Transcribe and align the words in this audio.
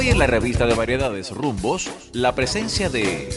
Hoy 0.00 0.08
en 0.08 0.18
la 0.18 0.26
revista 0.26 0.64
de 0.64 0.72
variedades 0.72 1.30
Rumbos, 1.30 1.90
la 2.14 2.34
presencia 2.34 2.88
de 2.88 3.28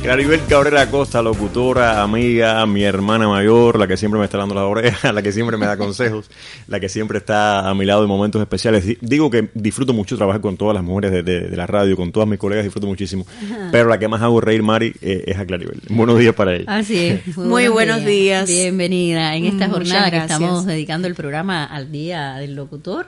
Claribel 0.00 0.40
Cabrera 0.46 0.88
Costa, 0.88 1.20
locutora, 1.20 2.00
amiga, 2.00 2.64
mi 2.64 2.84
hermana 2.84 3.26
mayor, 3.26 3.76
la 3.76 3.88
que 3.88 3.96
siempre 3.96 4.20
me 4.20 4.24
está 4.26 4.38
dando 4.38 4.54
las 4.54 4.62
orejas, 4.62 5.12
la 5.12 5.20
que 5.20 5.32
siempre 5.32 5.56
me 5.56 5.66
da 5.66 5.76
consejos, 5.76 6.30
la 6.68 6.78
que 6.78 6.88
siempre 6.88 7.18
está 7.18 7.68
a 7.68 7.74
mi 7.74 7.84
lado 7.84 8.04
en 8.04 8.08
momentos 8.08 8.40
especiales. 8.40 8.84
Digo 9.00 9.30
que 9.32 9.48
disfruto 9.54 9.92
mucho 9.92 10.16
trabajar 10.16 10.40
con 10.40 10.56
todas 10.56 10.76
las 10.76 10.84
mujeres 10.84 11.24
de, 11.24 11.56
la 11.56 11.66
radio, 11.66 11.96
con 11.96 12.12
todas 12.12 12.28
mis 12.28 12.38
colegas, 12.38 12.62
disfruto 12.62 12.86
muchísimo. 12.86 13.26
Pero 13.72 13.88
la 13.88 13.98
que 13.98 14.06
más 14.06 14.22
hago 14.22 14.40
reír, 14.40 14.62
Mari, 14.62 14.94
eh, 15.02 15.24
es 15.26 15.38
a 15.38 15.44
Claribel. 15.44 15.80
Buenos 15.88 16.20
días 16.20 16.36
para 16.36 16.54
ella. 16.54 16.66
Así 16.68 16.98
es. 16.98 17.36
Muy, 17.36 17.66
buenos, 17.66 18.04
días. 18.04 18.48
Bienvenida 18.48 19.34
en 19.34 19.46
esta 19.46 19.68
jornada 19.68 20.08
que 20.08 20.18
estamos 20.18 20.66
dedicando 20.66 21.08
el 21.08 21.16
programa 21.16 21.64
al 21.64 21.90
Día 21.90 22.34
del 22.34 22.54
Locutor 22.54 23.06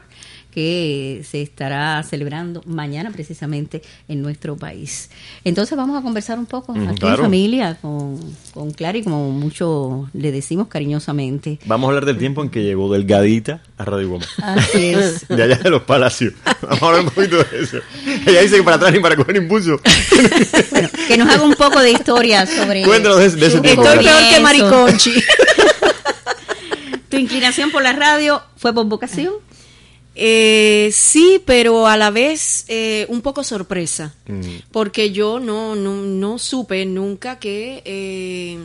que 0.55 1.25
se 1.29 1.43
estará 1.43 2.01
celebrando 2.05 2.63
mañana 2.65 3.11
precisamente 3.11 3.83
en 4.07 4.23
nuestro 4.23 4.57
país. 4.57 5.11
Entonces 5.43 5.77
vamos 5.77 5.99
a 5.99 6.03
conversar 6.03 6.39
un 6.39 6.47
poco 6.47 6.73
aquí 6.73 7.05
en 7.05 7.17
familia 7.17 7.77
con, 7.83 8.21
con 8.53 8.71
Clara 8.71 8.99
y 8.99 9.03
como 9.03 9.31
mucho 9.31 10.09
le 10.13 10.31
decimos 10.31 10.69
cariñosamente. 10.69 11.59
Vamos 11.67 11.89
a 11.89 11.91
hablar 11.91 12.05
del 12.05 12.19
tiempo 12.19 12.41
en 12.43 12.51
que 12.51 12.63
llegó 12.63 12.93
Delgadita 12.93 13.63
a 13.77 13.85
Radio 13.85 14.11
Goma. 14.11 14.27
Así 14.43 14.91
es. 14.91 15.27
De 15.35 15.43
allá 15.43 15.57
de 15.57 15.71
los 15.71 15.83
palacios. 15.83 16.35
Vamos 16.63 16.83
a 16.83 16.87
hablar 16.87 17.01
un 17.01 17.11
poquito 17.11 17.39
de 17.39 17.61
eso. 17.61 17.79
Ella 18.25 18.43
dice 18.43 18.57
que 18.57 18.63
para 18.63 18.77
atrás 18.77 18.93
ni 18.93 19.01
para 19.01 19.17
coger 19.17 19.37
impulso. 19.37 19.81
bueno, 20.71 20.89
que 21.09 21.17
nos 21.17 21.29
haga 21.29 21.43
un 21.43 21.55
poco 21.55 21.81
de 21.81 21.91
historia 21.91 22.47
sobre... 22.47 22.85
Cuéntanos 22.85 23.19
de, 23.19 23.27
ese 23.47 23.61
tiempo. 23.61 23.83
Estoy 23.83 24.05
peor 24.05 24.23
que 24.33 24.41
Mariconchi. 24.41 25.15
¿Tu 27.09 27.17
inclinación 27.17 27.73
por 27.73 27.83
la 27.83 27.93
radio 27.93 28.41
fue 28.57 28.73
por 28.73 28.87
vocación? 28.87 29.35
Eh, 30.17 30.91
sí, 30.93 31.43
pero 31.45 31.89
a 31.89 31.97
la 31.97 32.11
vez 32.11 32.65
eh, 32.69 33.05
un 33.09 33.21
poco 33.21 33.43
sorpresa, 33.43 34.15
mm. 34.27 34.71
porque 34.71 35.11
yo 35.11 35.41
no, 35.41 35.75
no, 35.75 36.39
supe 36.39 36.87
nunca 36.87 37.39
que, 37.41 37.83
eh, 37.85 38.59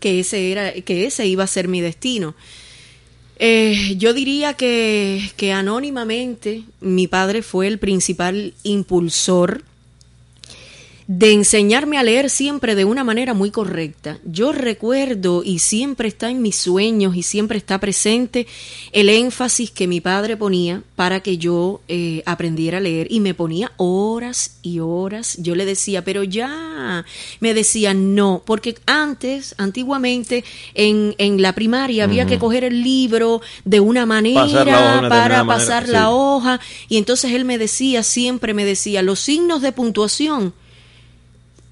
que, 0.00 0.20
ese 0.20 0.52
era, 0.52 0.72
que 0.72 1.06
ese 1.06 1.26
iba 1.26 1.44
a 1.44 1.46
ser 1.46 1.68
mi 1.68 1.80
destino. 1.80 2.34
yo 3.38 4.12
diría 4.12 4.54
que, 4.54 5.30
que 5.36 5.52
anónimamente 5.52 6.62
mi 6.80 7.06
padre 7.06 7.42
fue 7.42 7.68
el 7.68 7.78
principal 7.78 8.52
impulsor 8.62 9.64
de 11.08 11.32
enseñarme 11.32 11.98
a 11.98 12.02
leer 12.02 12.30
siempre 12.30 12.74
de 12.74 12.84
una 12.84 13.04
manera 13.04 13.32
muy 13.32 13.52
correcta. 13.52 14.18
Yo 14.24 14.50
recuerdo 14.50 15.42
y 15.44 15.60
siempre 15.60 16.08
está 16.08 16.30
en 16.30 16.42
mis 16.42 16.56
sueños 16.56 17.14
y 17.14 17.22
siempre 17.22 17.58
está 17.58 17.78
presente 17.78 18.48
el 18.90 19.08
énfasis 19.08 19.70
que 19.70 19.86
mi 19.86 20.00
padre 20.00 20.36
ponía 20.36 20.82
para 20.96 21.20
que 21.20 21.38
yo 21.38 21.80
eh, 21.86 22.24
aprendiera 22.26 22.78
a 22.78 22.80
leer 22.80 23.06
y 23.08 23.20
me 23.20 23.34
ponía 23.34 23.70
horas 23.76 24.58
y 24.62 24.80
horas. 24.80 25.36
Yo 25.40 25.54
le 25.54 25.64
decía, 25.64 26.02
pero 26.02 26.24
ya, 26.24 27.04
me 27.38 27.54
decía 27.54 27.94
no, 27.94 28.42
porque 28.44 28.76
antes, 28.86 29.54
antiguamente, 29.58 30.44
en, 30.74 31.14
en 31.18 31.40
la 31.40 31.54
primaria 31.54 32.02
había 32.02 32.26
que 32.26 32.40
coger 32.40 32.64
el 32.64 32.82
libro 32.82 33.42
de 33.64 33.78
una 33.78 34.06
manera 34.06 35.06
para 35.08 35.44
pasar 35.44 35.88
la 35.88 36.10
hoja 36.10 36.58
y 36.88 36.96
entonces 36.96 37.30
él 37.32 37.44
me 37.44 37.58
decía, 37.58 38.02
siempre 38.02 38.54
me 38.54 38.64
decía, 38.64 39.02
los 39.02 39.20
signos 39.20 39.62
de 39.62 39.70
puntuación 39.70 40.52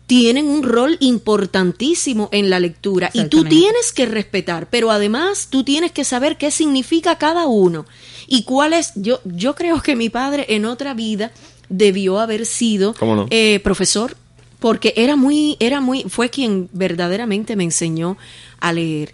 tienen 0.06 0.48
un 0.48 0.62
rol 0.62 0.97
importantísimo 1.00 2.28
en 2.30 2.50
la 2.50 2.60
lectura 2.60 3.10
y 3.14 3.24
tú 3.24 3.44
tienes 3.44 3.92
que 3.92 4.06
respetar, 4.06 4.69
pero 4.69 4.91
además 4.91 5.48
tú 5.50 5.64
tienes 5.64 5.92
que 5.92 6.05
saber 6.05 6.36
qué 6.36 6.50
significa 6.50 7.16
cada 7.16 7.46
uno 7.46 7.86
y 8.27 8.42
cuál 8.42 8.74
es. 8.74 8.92
Yo, 8.96 9.20
yo 9.24 9.55
creo 9.55 9.80
que 9.80 9.96
mi 9.96 10.11
padre 10.11 10.46
en 10.48 10.67
otra 10.67 10.95
vida 10.95 11.33
debió 11.68 12.20
haber 12.20 12.45
sido 12.45 12.95
eh, 13.30 13.61
profesor 13.61 14.17
porque 14.61 14.95
era 14.96 15.17
muy, 15.17 15.56
era 15.61 15.80
muy, 15.80 16.05
fue 16.08 16.30
quien 16.30 16.68
verdaderamente 16.73 17.57
me 17.57 17.64
enseñó 17.64 18.17
a 18.61 18.73
leer. 18.73 19.12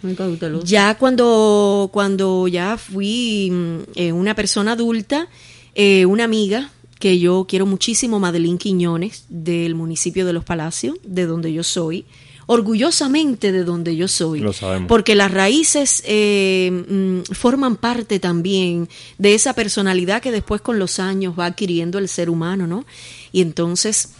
Ya 0.63 0.95
cuando, 0.97 1.89
cuando 1.91 2.47
ya 2.47 2.77
fui 2.77 3.49
mm, 3.51 3.77
eh, 3.95 4.11
una 4.13 4.33
persona 4.33 4.73
adulta, 4.73 5.27
eh, 5.75 6.05
una 6.05 6.23
amiga 6.23 6.69
que 7.01 7.19
yo 7.19 7.45
quiero 7.49 7.65
muchísimo, 7.65 8.19
Madeline 8.19 8.57
Quiñones, 8.57 9.25
del 9.27 9.75
municipio 9.75 10.25
de 10.25 10.31
Los 10.31 10.45
Palacios, 10.45 10.97
de 11.03 11.25
donde 11.25 11.51
yo 11.51 11.63
soy, 11.63 12.05
orgullosamente 12.45 13.51
de 13.51 13.63
donde 13.63 13.95
yo 13.95 14.07
soy, 14.07 14.45
porque 14.87 15.15
las 15.15 15.31
raíces 15.31 16.03
eh, 16.05 16.69
mm, 16.87 17.33
forman 17.33 17.75
parte 17.75 18.19
también 18.19 18.87
de 19.17 19.33
esa 19.33 19.53
personalidad 19.53 20.21
que 20.21 20.31
después 20.31 20.61
con 20.61 20.77
los 20.77 20.99
años 20.99 21.33
va 21.37 21.47
adquiriendo 21.47 21.97
el 21.97 22.07
ser 22.07 22.29
humano, 22.29 22.67
¿no? 22.67 22.85
Y 23.31 23.41
entonces 23.41 24.13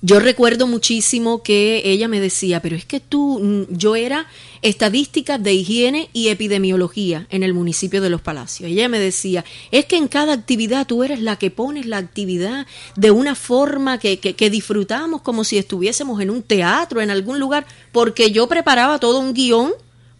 yo 0.00 0.20
recuerdo 0.20 0.68
muchísimo 0.68 1.42
que 1.42 1.82
ella 1.84 2.06
me 2.06 2.20
decía, 2.20 2.62
pero 2.62 2.76
es 2.76 2.84
que 2.84 3.00
tú, 3.00 3.40
mm, 3.40 3.76
yo 3.76 3.96
era 3.96 4.28
estadística 4.62 5.38
de 5.38 5.54
higiene 5.54 6.08
y 6.12 6.28
epidemiología 6.28 7.26
en 7.30 7.42
el 7.42 7.52
municipio 7.52 8.00
de 8.00 8.10
Los 8.10 8.20
Palacios. 8.20 8.70
Ella 8.70 8.88
me 8.88 9.00
decía, 9.00 9.44
es 9.72 9.86
que 9.86 9.96
en 9.96 10.06
cada 10.06 10.34
actividad 10.34 10.86
tú 10.86 11.02
eres 11.02 11.20
la 11.20 11.36
que 11.36 11.50
pones 11.50 11.86
la 11.86 11.96
actividad 11.96 12.66
de 12.94 13.10
una 13.10 13.34
forma 13.34 13.98
que, 13.98 14.20
que, 14.20 14.34
que 14.34 14.50
disfrutamos 14.50 15.22
como 15.22 15.42
si 15.42 15.58
estuviésemos 15.58 16.20
en 16.20 16.30
un 16.30 16.42
teatro, 16.42 17.00
en 17.00 17.10
algún 17.10 17.40
lugar, 17.40 17.66
porque 17.90 18.30
yo 18.30 18.46
preparaba 18.46 19.00
todo 19.00 19.18
un 19.18 19.34
guion 19.34 19.72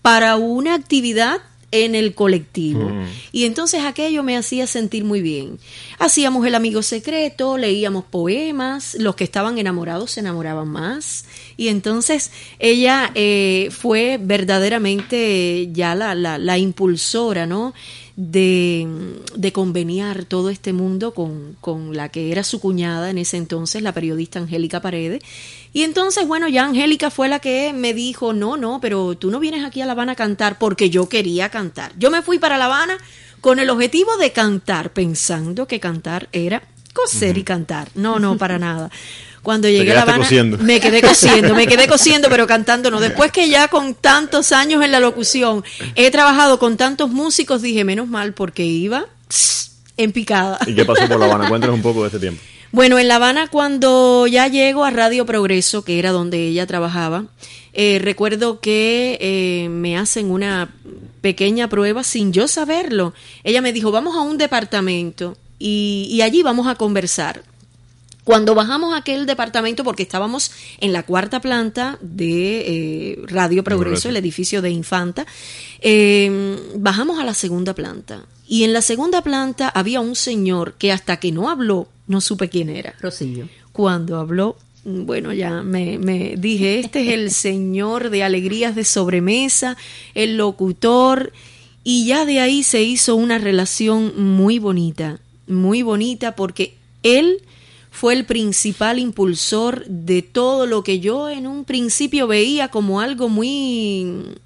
para 0.03 0.37
una 0.37 0.75
actividad 0.75 1.41
en 1.71 1.95
el 1.95 2.15
colectivo. 2.15 2.89
Mm. 2.89 3.07
Y 3.33 3.45
entonces 3.45 3.83
aquello 3.85 4.23
me 4.23 4.37
hacía 4.37 4.67
sentir 4.67 5.05
muy 5.05 5.21
bien. 5.21 5.59
Hacíamos 5.99 6.47
el 6.47 6.55
amigo 6.55 6.83
secreto, 6.83 7.59
leíamos 7.59 8.05
poemas, 8.05 8.97
los 8.99 9.17
que 9.17 9.25
estaban 9.25 9.59
enamorados 9.59 10.13
se 10.13 10.21
enamoraban 10.21 10.69
más. 10.69 11.27
Y 11.57 11.69
entonces 11.69 12.31
ella 12.59 13.11
eh, 13.15 13.69
fue 13.71 14.19
verdaderamente 14.21 15.69
ya 15.73 15.95
la, 15.95 16.15
la, 16.15 16.39
la 16.39 16.59
impulsora, 16.59 17.47
¿no? 17.47 17.75
De, 18.21 19.15
de 19.37 19.53
conveniar 19.53 20.25
todo 20.25 20.51
este 20.51 20.73
mundo 20.73 21.15
con, 21.15 21.57
con, 21.61 21.97
la 21.97 22.09
que 22.09 22.33
era 22.33 22.43
su 22.43 22.59
cuñada 22.59 23.11
en 23.11 23.19
ese 23.19 23.37
entonces, 23.37 23.81
la 23.81 23.93
periodista 23.93 24.41
Angélica 24.41 24.81
Paredes. 24.81 25.23
Y 25.73 25.85
entonces, 25.85 26.27
bueno, 26.27 26.49
ya 26.49 26.65
Angélica 26.65 27.11
fue 27.11 27.29
la 27.29 27.39
que 27.39 27.73
me 27.73 27.95
dijo, 27.95 28.33
no, 28.33 28.57
no, 28.57 28.81
pero 28.81 29.17
tú 29.17 29.31
no 29.31 29.39
vienes 29.39 29.65
aquí 29.65 29.83
a 29.83 29.87
La 29.87 29.93
Habana 29.93 30.13
a 30.13 30.17
cantar 30.17 30.59
porque 30.59 30.91
yo 30.91 31.09
quería 31.09 31.49
cantar. 31.51 31.93
Yo 31.97 32.11
me 32.11 32.23
fui 32.23 32.41
para 32.41 32.59
La 32.59 32.65
Habana 32.65 32.99
con 33.41 33.61
el 33.61 33.71
objetivo 33.71 34.17
de 34.17 34.33
cantar, 34.33 34.93
pensando 34.93 35.69
que 35.69 35.79
cantar 35.79 36.29
era 36.33 36.65
coser 36.93 37.39
y 37.39 37.45
cantar. 37.45 37.89
No, 37.95 38.19
no, 38.19 38.37
para 38.37 38.59
nada. 38.59 38.91
Cuando 39.43 39.69
llegué 39.69 39.93
a 39.93 39.95
La 39.95 40.03
Habana, 40.03 40.29
me 40.61 40.81
quedé 40.81 41.01
cosiendo, 41.01 41.55
me 41.55 41.67
quedé 41.67 41.87
cosiendo, 41.89 42.29
pero 42.29 42.47
cantando 42.47 42.91
no. 42.91 43.01
Después 43.01 43.33
que 43.33 43.49
ya 43.49 43.69
con 43.69 43.95
tantos 43.95 44.53
años 44.53 44.83
en 44.85 44.93
la 44.93 45.01
locución 45.01 45.65
he 45.95 46.11
trabajado 46.11 46.59
con 46.59 46.77
tantos 46.77 47.11
músicos, 47.11 47.63
dije, 47.63 47.85
menos 47.85 48.09
mal, 48.09 48.35
porque 48.35 48.65
iba 48.65 49.07
en 49.97 50.13
picada. 50.13 50.59
¿Y 50.67 50.75
qué 50.75 50.85
pasó 50.85 51.07
por 51.09 51.19
La 51.19 51.27
Habana? 51.27 51.49
Cuéntanos 51.49 51.77
un 51.77 51.83
poco 51.83 52.03
de 52.03 52.07
este 52.09 52.19
tiempo. 52.19 52.41
Bueno, 52.71 52.99
en 52.99 53.09
La 53.09 53.17
Habana 53.17 53.49
cuando 53.49 54.27
ya 54.27 54.47
llego 54.47 54.85
a 54.85 54.91
Radio 54.91 55.25
Progreso, 55.25 55.85
que 55.85 55.99
era 55.99 56.11
donde 56.11 56.49
ella 56.49 56.67
trabajaba, 56.67 57.25
eh, 57.73 57.99
recuerdo 57.99 58.61
que 58.61 59.19
eh, 59.21 59.69
me 59.71 59.97
hacen 59.97 60.31
una 60.31 60.71
pequeña 61.21 61.69
prueba 61.69 62.05
sin 62.05 62.33
yo 62.33 62.47
saberlo. 62.47 63.15
Ella 63.43 63.63
me 63.63 63.73
dijo, 63.73 63.91
vamos 63.91 64.17
a 64.17 64.21
un 64.21 64.37
departamento 64.37 65.37
y, 65.59 66.09
y 66.11 66.23
allí 66.23 66.43
vamos 66.43 66.67
a 66.67 66.75
conversar. 66.75 67.43
Cuando 68.29 68.55
bajamos 68.55 68.93
a 68.93 68.99
aquel 68.99 69.25
departamento, 69.25 69.85
porque 69.85 70.03
estábamos 70.03 70.51
en 70.81 70.93
la 70.93 71.03
cuarta 71.03 71.41
planta 71.41 71.97
de 72.03 72.61
eh, 72.61 73.19
Radio 73.23 73.65
Progreso, 73.65 74.11
el 74.11 74.19
edificio 74.19 74.61
de 74.61 74.69
Infanta, 74.69 75.27
em, 75.81 76.59
bajamos 76.77 77.19
a 77.19 77.25
la 77.25 77.33
segunda 77.33 77.75
planta. 77.75 78.27
Y 78.47 78.65
en 78.65 78.75
la 78.75 78.83
segunda 78.83 79.23
planta 79.23 79.71
había 79.71 80.03
un 80.03 80.15
señor 80.15 80.75
que 80.75 80.93
hasta 80.93 81.17
que 81.17 81.33
no 81.33 81.49
habló, 81.49 81.89
no 82.07 82.21
supe 82.21 82.51
quién 82.51 82.69
era. 82.69 82.95
Rosillo. 83.01 83.49
Cuando 83.73 84.19
habló, 84.19 84.59
bueno, 84.85 85.33
ya 85.33 85.63
me, 85.63 85.97
me, 85.97 86.35
dije, 86.37 86.81
este 86.81 87.09
es 87.09 87.15
el 87.15 87.31
señor 87.47 88.11
de 88.11 88.25
alegrías 88.25 88.75
de 88.75 88.85
sobremesa, 88.85 89.79
el 90.15 90.37
locutor, 90.37 91.33
y 91.83 92.05
ya 92.05 92.27
de 92.27 92.41
ahí 92.41 92.63
se 92.63 92.83
hizo 92.83 93.17
una 93.17 93.39
relación 93.39 94.13
muy 94.23 94.59
bonita, 94.59 95.19
muy 95.47 95.81
bonita, 95.81 96.37
porque 96.37 96.75
él 97.03 97.41
fue 97.99 98.15
el 98.15 98.25
principal 98.25 99.01
impulsor 99.01 99.85
de 99.87 100.23
todo 100.23 100.67
lo 100.67 100.85
que 100.85 101.01
yo 101.01 101.29
en 101.29 101.49
un 101.49 101.65
principio 101.65 102.29
veía 102.29 102.69
como 102.69 103.01
algo 103.01 103.29
muy 103.29 104.37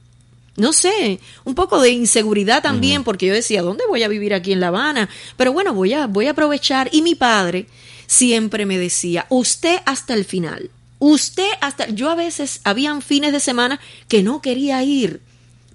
no 0.56 0.72
sé, 0.72 1.20
un 1.44 1.54
poco 1.54 1.78
de 1.82 1.90
inseguridad 1.90 2.62
también, 2.62 3.04
porque 3.04 3.26
yo 3.26 3.34
decía, 3.34 3.60
¿dónde 3.60 3.84
voy 3.86 4.04
a 4.04 4.08
vivir 4.08 4.32
aquí 4.32 4.52
en 4.52 4.60
La 4.60 4.68
Habana? 4.68 5.10
Pero 5.36 5.52
bueno, 5.52 5.74
voy 5.74 5.92
a, 5.92 6.06
voy 6.06 6.28
a 6.28 6.30
aprovechar. 6.30 6.88
Y 6.92 7.02
mi 7.02 7.14
padre 7.14 7.66
siempre 8.06 8.64
me 8.64 8.78
decía, 8.78 9.26
usted 9.28 9.80
hasta 9.84 10.14
el 10.14 10.24
final, 10.24 10.70
usted 10.98 11.48
hasta... 11.60 11.88
Yo 11.90 12.08
a 12.08 12.14
veces, 12.14 12.60
habían 12.64 13.02
fines 13.02 13.32
de 13.32 13.40
semana 13.40 13.80
que 14.08 14.22
no 14.22 14.40
quería 14.40 14.82
ir, 14.82 15.20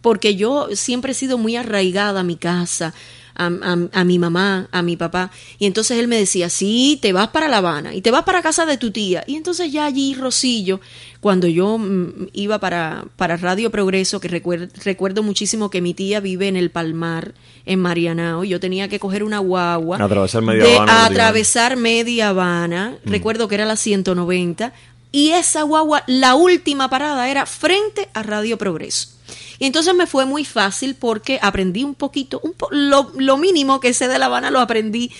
porque 0.01 0.35
yo 0.35 0.69
siempre 0.73 1.11
he 1.11 1.15
sido 1.15 1.37
muy 1.37 1.55
arraigada 1.55 2.21
a 2.21 2.23
mi 2.23 2.37
casa, 2.37 2.93
a, 3.37 4.03
mi 4.03 4.19
mamá, 4.19 4.67
a 4.71 4.81
mi 4.81 4.97
papá. 4.97 5.31
Y 5.59 5.65
entonces 5.65 5.99
él 5.99 6.07
me 6.07 6.17
decía, 6.17 6.49
sí, 6.49 6.97
te 7.01 7.13
vas 7.13 7.29
para 7.29 7.47
La 7.47 7.57
Habana 7.57 7.93
y 7.93 8.01
te 8.01 8.11
vas 8.11 8.23
para 8.23 8.41
casa 8.41 8.65
de 8.65 8.77
tu 8.77 8.91
tía. 8.91 9.23
Y 9.27 9.35
entonces 9.35 9.71
ya 9.71 9.85
allí 9.85 10.15
Rosillo, 10.15 10.79
cuando 11.19 11.47
yo 11.47 11.77
mm, 11.77 12.29
iba 12.33 12.59
para, 12.59 13.05
para 13.15 13.37
Radio 13.37 13.69
Progreso, 13.69 14.19
que 14.19 14.27
recuerdo, 14.27 15.23
muchísimo 15.23 15.69
que 15.69 15.81
mi 15.81 15.93
tía 15.93 16.19
vive 16.19 16.47
en 16.47 16.55
el 16.55 16.71
Palmar, 16.71 17.33
en 17.65 17.79
Marianao, 17.79 18.43
yo 18.43 18.59
tenía 18.59 18.87
que 18.87 18.99
coger 18.99 19.23
una 19.23 19.39
guagua. 19.39 19.97
Atravesar 20.03 20.41
media 20.41 20.75
Habana. 20.75 21.05
Atravesar 21.05 21.77
media 21.77 22.29
Habana. 22.29 22.97
Mm. 23.03 23.09
Recuerdo 23.09 23.47
que 23.47 23.55
era 23.55 23.65
la 23.65 23.75
190. 23.75 24.73
Y 25.11 25.29
esa 25.29 25.63
guagua, 25.63 26.03
la 26.07 26.35
última 26.35 26.89
parada 26.89 27.29
era 27.29 27.45
frente 27.45 28.09
a 28.13 28.23
Radio 28.23 28.57
Progreso. 28.57 29.16
Y 29.59 29.65
entonces 29.65 29.93
me 29.95 30.07
fue 30.07 30.25
muy 30.25 30.45
fácil 30.45 30.95
porque 30.95 31.39
aprendí 31.41 31.83
un 31.83 31.95
poquito, 31.95 32.41
un 32.43 32.53
lo, 32.71 33.37
mínimo 33.37 33.79
que 33.79 33.93
sé 33.93 34.07
de 34.07 34.19
La 34.19 34.27
Habana 34.27 34.51
lo 34.51 34.59
aprendí 34.59 35.11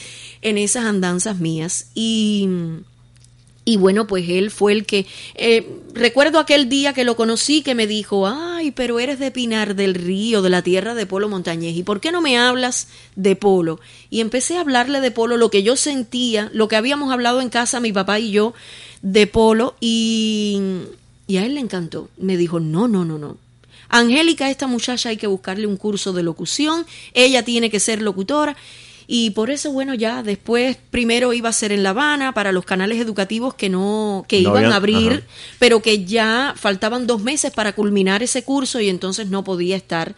en 0.42 0.58
esas 0.58 0.86
andanzas 0.86 1.38
mías. 1.38 1.88
Y, 1.96 2.48
y 3.66 3.78
bueno, 3.78 4.08
pues 4.08 4.30
él 4.30 4.50
fue 4.50 4.72
el 4.72 4.86
que, 4.86 5.06
eh, 5.36 5.68
recuerdo 5.94 6.40
aquel 6.40 6.70
día 6.70 6.94
que 6.94 7.04
lo 7.04 7.18
conocí 7.18 7.64
que 7.64 7.76
me 7.76 7.86
dijo, 7.86 8.26
ay, 8.26 8.72
pero 8.72 8.98
eres 9.00 9.20
de 9.20 9.32
Pinar 9.32 9.76
del 9.76 9.94
Río, 9.94 10.42
de 10.42 10.50
la 10.50 10.62
tierra 10.62 10.96
de 10.96 11.06
Polo 11.06 11.28
Montañés, 11.28 11.76
¿y 11.76 11.84
por 11.84 12.00
qué 12.00 12.14
no 12.14 12.22
me 12.22 12.38
hablas 12.38 12.88
de 13.18 13.36
Polo? 13.36 13.82
Y 14.10 14.22
empecé 14.22 14.56
a 14.56 14.62
hablarle 14.62 15.02
de 15.02 15.12
Polo, 15.12 15.36
lo 15.36 15.50
que 15.50 15.64
yo 15.64 15.76
sentía, 15.76 16.50
lo 16.54 16.70
que 16.70 16.78
habíamos 16.78 17.12
hablado 17.12 17.42
en 17.42 17.50
casa 17.50 17.82
mi 17.82 17.92
papá 17.92 18.20
y 18.20 18.32
yo 18.32 18.54
de 19.02 19.28
Polo, 19.28 19.76
y, 19.82 20.62
y 21.28 21.36
a 21.36 21.46
él 21.46 21.56
le 21.56 21.60
encantó. 21.60 22.10
Me 22.18 22.38
dijo, 22.38 22.62
no, 22.62 22.88
no, 22.88 23.04
no, 23.04 23.18
no, 23.18 23.36
Angélica, 23.90 24.50
esta 24.50 24.68
muchacha 24.68 25.10
hay 25.10 25.18
que 25.18 25.28
buscarle 25.28 25.68
un 25.68 25.78
curso 25.78 26.14
de 26.14 26.24
locución, 26.24 26.86
ella 27.14 27.44
tiene 27.44 27.70
que 27.70 27.80
ser 27.80 28.02
locutora. 28.02 28.56
Y 29.10 29.30
por 29.30 29.50
eso, 29.50 29.72
bueno, 29.72 29.94
ya 29.94 30.22
después, 30.22 30.78
primero 30.92 31.32
iba 31.32 31.48
a 31.48 31.54
ser 31.54 31.72
en 31.72 31.82
La 31.82 31.92
Habana 31.92 32.34
para 32.34 32.52
los 32.52 32.66
canales 32.66 33.00
educativos 33.00 33.54
que 33.54 33.70
no, 33.70 34.26
que 34.28 34.40
iban 34.40 34.66
a 34.66 34.76
abrir, 34.76 35.24
pero 35.60 35.82
que 35.82 36.04
ya 36.04 36.54
faltaban 36.58 37.08
dos 37.08 37.24
meses 37.24 37.54
para 37.54 37.72
culminar 37.72 38.22
ese 38.22 38.44
curso 38.44 38.82
y 38.82 38.90
entonces 38.90 39.28
no 39.30 39.46
podía 39.46 39.78
estar 39.78 40.14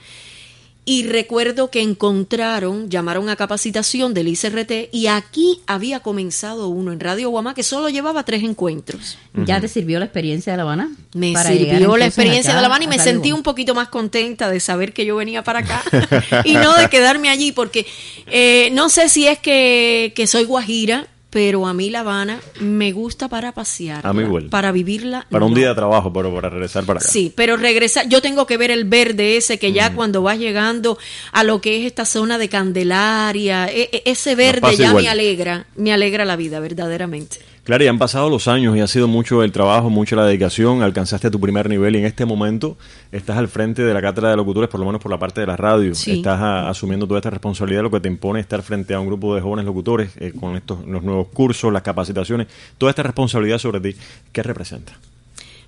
y 0.90 1.04
recuerdo 1.04 1.70
que 1.70 1.84
encontraron, 1.84 2.90
llamaron 2.90 3.30
a 3.30 3.36
capacitación 3.36 4.16
del 4.16 4.28
ICRT 4.28 4.90
y 4.92 5.06
aquí 5.06 5.62
había 5.68 6.00
comenzado 6.00 6.68
uno 6.70 6.92
en 6.92 7.00
Radio 7.00 7.30
Guamá 7.30 7.54
que 7.54 7.62
solo 7.62 7.90
llevaba 7.90 8.24
tres 8.24 8.42
encuentros. 8.42 9.20
¿Ya 9.46 9.62
te 9.62 9.68
sirvió 9.68 10.00
la 10.00 10.06
experiencia 10.06 10.54
de 10.54 10.58
La 10.58 10.64
Habana? 10.64 10.90
Me 11.14 11.36
sirvió 11.44 11.96
la 11.96 12.08
experiencia 12.08 12.56
de 12.56 12.62
La 12.62 12.66
Habana 12.66 12.86
y 12.86 12.88
me 12.88 12.98
sentí 12.98 13.32
un 13.32 13.44
poquito 13.44 13.76
más 13.76 13.90
contenta 13.90 14.50
de 14.50 14.60
saber 14.60 14.92
que 14.92 15.06
yo 15.06 15.16
venía 15.16 15.44
para 15.44 15.60
acá 15.60 15.84
y 16.44 16.54
no 16.54 16.74
de 16.74 16.90
quedarme 16.90 17.30
allí 17.30 17.52
porque 17.52 17.86
eh, 18.26 18.72
no 18.72 18.90
sé 18.90 19.10
si 19.10 19.28
es 19.28 19.38
que, 19.38 20.12
que 20.16 20.26
soy 20.26 20.46
guajira 20.46 21.06
pero 21.30 21.68
a 21.68 21.74
mí 21.74 21.90
La 21.90 22.00
Habana 22.00 22.40
me 22.60 22.92
gusta 22.92 23.28
para 23.28 23.52
pasear, 23.52 24.04
para 24.50 24.72
vivirla. 24.72 25.28
Para 25.30 25.46
un 25.46 25.54
día 25.54 25.70
de 25.70 25.76
trabajo, 25.76 26.12
pero 26.12 26.34
para 26.34 26.50
regresar 26.50 26.86
para 26.86 27.00
acá. 27.00 27.10
Sí, 27.10 27.32
pero 27.36 27.56
regresar, 27.56 28.08
yo 28.10 28.22
tengo 28.22 28.48
que 28.48 28.58
ver 28.58 28.72
el 28.72 28.86
verde 28.86 29.38
ese 29.38 29.60
que 29.60 29.72
ya 29.72 29.94
cuando 29.94 30.22
vas 30.22 30.40
llegando 30.40 30.98
a 31.32 31.44
lo 31.44 31.62
que 31.62 31.80
es 31.80 31.86
esta 31.86 32.06
zona 32.06 32.38
de 32.38 32.50
Candelaria, 32.50 33.68
e, 33.68 33.90
e, 33.92 34.04
ese 34.06 34.36
verde 34.36 34.76
ya 34.76 34.94
me 34.94 35.08
alegra, 35.08 35.68
me 35.76 35.94
alegra 35.94 36.26
la 36.26 36.36
vida 36.36 36.60
verdaderamente. 36.60 37.40
Claro, 37.70 37.84
y 37.84 37.88
han 37.88 38.00
pasado 38.00 38.32
los 38.32 38.48
años 38.48 38.76
y 38.76 38.80
ha 38.80 38.88
sido 38.88 39.08
mucho 39.08 39.44
el 39.44 39.52
trabajo, 39.52 39.92
mucho 39.92 40.16
la 40.16 40.26
dedicación, 40.26 40.82
alcanzaste 40.82 41.30
tu 41.30 41.40
primer 41.40 41.70
nivel 41.70 41.96
y 41.96 42.00
en 42.00 42.06
este 42.06 42.26
momento 42.26 42.80
estás 43.12 43.38
al 43.38 43.48
frente 43.48 43.84
de 43.84 43.94
la 43.94 44.02
cátedra 44.02 44.32
de 44.32 44.38
locutores, 44.38 44.72
por 44.72 44.80
lo 44.80 44.88
menos 44.88 45.00
por 45.00 45.12
la 45.12 45.20
parte 45.20 45.42
de 45.42 45.46
la 45.46 45.56
radio. 45.56 45.92
Estás 45.92 46.42
asumiendo 46.42 47.06
toda 47.06 47.20
esta 47.20 47.30
responsabilidad, 47.30 47.84
lo 47.84 47.92
que 47.92 48.00
te 48.00 48.08
impone 48.08 48.40
estar 48.40 48.64
frente 48.64 48.96
a 48.96 49.00
un 49.00 49.06
grupo 49.06 49.36
de 49.36 49.42
jóvenes 49.42 49.66
locutores 49.66 50.10
eh, 50.20 50.32
con 50.32 50.56
estos 50.56 50.84
los 50.88 51.04
nuevos 51.04 51.28
cursos, 51.28 51.72
las 51.72 51.84
capacitaciones, 51.84 52.48
toda 52.80 52.90
esta 52.90 53.04
responsabilidad 53.04 53.60
sobre 53.60 53.80
ti. 53.82 53.96
¿Qué 54.32 54.42
representa? 54.42 54.98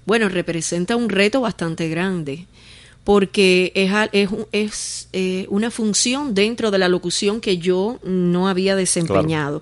Bueno, 0.03 0.27
representa 0.27 0.95
un 0.95 1.07
reto 1.07 1.41
bastante 1.41 1.87
grande 1.87 2.47
porque 3.03 3.71
es, 3.73 3.91
es, 4.11 4.29
es 4.51 5.07
eh, 5.11 5.47
una 5.49 5.71
función 5.71 6.35
dentro 6.35 6.69
de 6.69 6.77
la 6.77 6.87
locución 6.87 7.41
que 7.41 7.57
yo 7.57 7.99
no 8.03 8.47
había 8.47 8.75
desempeñado. 8.75 9.61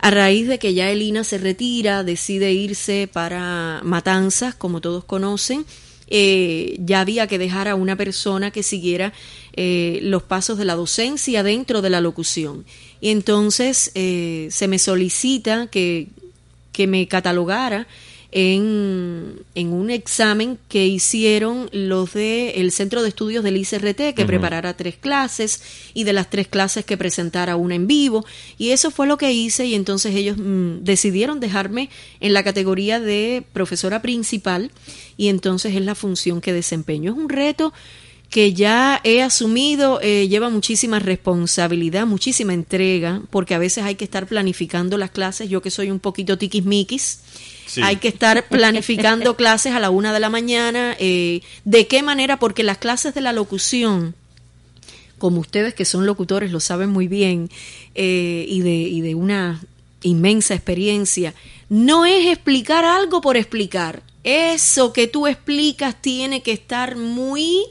A 0.00 0.10
raíz 0.10 0.48
de 0.48 0.58
que 0.58 0.74
ya 0.74 0.90
Elina 0.90 1.22
se 1.22 1.38
retira, 1.38 2.02
decide 2.02 2.52
irse 2.52 3.08
para 3.10 3.80
Matanzas, 3.84 4.56
como 4.56 4.80
todos 4.80 5.04
conocen, 5.04 5.64
eh, 6.08 6.76
ya 6.80 7.00
había 7.00 7.28
que 7.28 7.38
dejar 7.38 7.68
a 7.68 7.76
una 7.76 7.94
persona 7.94 8.50
que 8.50 8.64
siguiera 8.64 9.12
eh, 9.52 10.00
los 10.02 10.24
pasos 10.24 10.58
de 10.58 10.64
la 10.64 10.74
docencia 10.74 11.44
dentro 11.44 11.82
de 11.82 11.90
la 11.90 12.00
locución. 12.00 12.64
Y 13.00 13.10
entonces 13.10 13.92
se 13.94 14.68
me 14.68 14.78
solicita 14.78 15.68
que, 15.68 16.08
que 16.72 16.88
me 16.88 17.06
catalogara 17.06 17.86
en, 18.32 19.40
en, 19.54 19.72
un 19.72 19.90
examen 19.90 20.58
que 20.68 20.86
hicieron 20.86 21.68
los 21.72 22.14
de 22.14 22.50
el 22.52 22.70
Centro 22.70 23.02
de 23.02 23.08
Estudios 23.08 23.42
del 23.42 23.56
ICRT, 23.56 24.14
que 24.14 24.24
preparara 24.24 24.76
tres 24.76 24.96
clases 24.96 25.62
y 25.94 26.04
de 26.04 26.12
las 26.12 26.30
tres 26.30 26.46
clases 26.46 26.84
que 26.84 26.96
presentara 26.96 27.56
una 27.56 27.74
en 27.74 27.86
vivo. 27.86 28.24
Y 28.56 28.70
eso 28.70 28.90
fue 28.90 29.06
lo 29.06 29.18
que 29.18 29.32
hice 29.32 29.66
y 29.66 29.74
entonces 29.74 30.14
ellos 30.14 30.36
mm, 30.38 30.82
decidieron 30.82 31.40
dejarme 31.40 31.90
en 32.20 32.32
la 32.32 32.44
categoría 32.44 33.00
de 33.00 33.42
profesora 33.52 34.00
principal 34.00 34.70
y 35.16 35.28
entonces 35.28 35.74
es 35.74 35.82
la 35.82 35.94
función 35.94 36.40
que 36.40 36.52
desempeño. 36.52 37.12
Es 37.12 37.18
un 37.18 37.28
reto 37.28 37.72
que 38.30 38.52
ya 38.52 39.00
he 39.02 39.22
asumido, 39.22 40.00
eh, 40.00 40.28
lleva 40.28 40.50
muchísima 40.50 41.00
responsabilidad, 41.00 42.06
muchísima 42.06 42.54
entrega, 42.54 43.22
porque 43.30 43.54
a 43.54 43.58
veces 43.58 43.82
hay 43.82 43.96
que 43.96 44.04
estar 44.04 44.26
planificando 44.26 44.96
las 44.96 45.10
clases, 45.10 45.50
yo 45.50 45.60
que 45.60 45.72
soy 45.72 45.90
un 45.90 45.98
poquito 45.98 46.38
tiquismiquis, 46.38 47.20
hay 47.82 47.96
que 47.96 48.06
estar 48.06 48.46
planificando 48.48 49.36
clases 49.36 49.72
a 49.74 49.80
la 49.80 49.90
una 49.90 50.12
de 50.12 50.20
la 50.20 50.30
mañana. 50.30 50.96
Eh, 51.00 51.42
¿De 51.64 51.88
qué 51.88 52.04
manera? 52.04 52.38
Porque 52.38 52.62
las 52.62 52.78
clases 52.78 53.14
de 53.14 53.20
la 53.20 53.32
locución, 53.32 54.14
como 55.18 55.40
ustedes 55.40 55.74
que 55.74 55.84
son 55.84 56.06
locutores 56.06 56.52
lo 56.52 56.60
saben 56.60 56.90
muy 56.90 57.08
bien, 57.08 57.50
eh, 57.96 58.46
y, 58.48 58.60
de, 58.60 58.76
y 58.76 59.00
de 59.00 59.16
una 59.16 59.60
inmensa 60.02 60.54
experiencia, 60.54 61.34
no 61.68 62.06
es 62.06 62.26
explicar 62.26 62.84
algo 62.84 63.20
por 63.20 63.36
explicar. 63.36 64.04
Eso 64.22 64.92
que 64.92 65.08
tú 65.08 65.26
explicas 65.26 66.00
tiene 66.00 66.42
que 66.42 66.52
estar 66.52 66.96
muy 66.96 67.64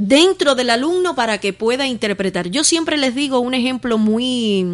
dentro 0.00 0.54
del 0.54 0.70
alumno 0.70 1.14
para 1.14 1.38
que 1.38 1.52
pueda 1.52 1.86
interpretar. 1.86 2.48
Yo 2.48 2.64
siempre 2.64 2.96
les 2.96 3.14
digo 3.14 3.38
un 3.38 3.52
ejemplo 3.52 3.98
muy 3.98 4.66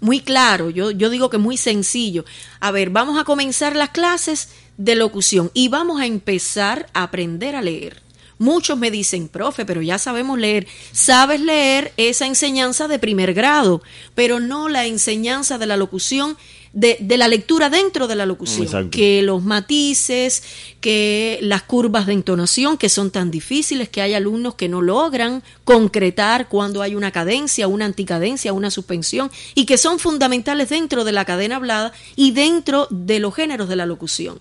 muy 0.00 0.20
claro, 0.20 0.70
yo, 0.70 0.90
yo 0.90 1.10
digo 1.10 1.30
que 1.30 1.38
muy 1.38 1.56
sencillo. 1.56 2.24
A 2.60 2.70
ver, 2.70 2.90
vamos 2.90 3.18
a 3.18 3.24
comenzar 3.24 3.76
las 3.76 3.90
clases 3.90 4.50
de 4.78 4.94
locución 4.94 5.50
y 5.52 5.68
vamos 5.68 6.00
a 6.00 6.06
empezar 6.06 6.88
a 6.94 7.02
aprender 7.02 7.54
a 7.54 7.62
leer. 7.62 8.02
Muchos 8.38 8.78
me 8.78 8.90
dicen, 8.90 9.28
profe, 9.28 9.64
pero 9.64 9.82
ya 9.82 9.98
sabemos 9.98 10.38
leer. 10.38 10.66
Sabes 10.92 11.40
leer 11.40 11.92
esa 11.96 12.26
enseñanza 12.26 12.88
de 12.88 12.98
primer 12.98 13.34
grado, 13.34 13.82
pero 14.14 14.40
no 14.40 14.68
la 14.68 14.86
enseñanza 14.86 15.58
de 15.58 15.66
la 15.66 15.76
locución 15.76 16.36
de, 16.76 16.98
de, 17.00 17.16
la 17.16 17.26
lectura 17.26 17.70
dentro 17.70 18.06
de 18.06 18.14
la 18.16 18.26
locución, 18.26 18.90
que 18.90 19.22
los 19.22 19.42
matices, 19.42 20.42
que 20.82 21.38
las 21.40 21.62
curvas 21.62 22.04
de 22.04 22.12
entonación, 22.12 22.76
que 22.76 22.90
son 22.90 23.10
tan 23.10 23.30
difíciles, 23.30 23.88
que 23.88 24.02
hay 24.02 24.12
alumnos 24.12 24.56
que 24.56 24.68
no 24.68 24.82
logran 24.82 25.42
concretar 25.64 26.50
cuando 26.50 26.82
hay 26.82 26.94
una 26.94 27.12
cadencia, 27.12 27.66
una 27.66 27.86
anticadencia, 27.86 28.52
una 28.52 28.70
suspensión, 28.70 29.30
y 29.54 29.64
que 29.64 29.78
son 29.78 29.98
fundamentales 29.98 30.68
dentro 30.68 31.04
de 31.04 31.12
la 31.12 31.24
cadena 31.24 31.56
hablada 31.56 31.94
y 32.14 32.32
dentro 32.32 32.88
de 32.90 33.20
los 33.20 33.34
géneros 33.34 33.70
de 33.70 33.76
la 33.76 33.86
locución. 33.86 34.38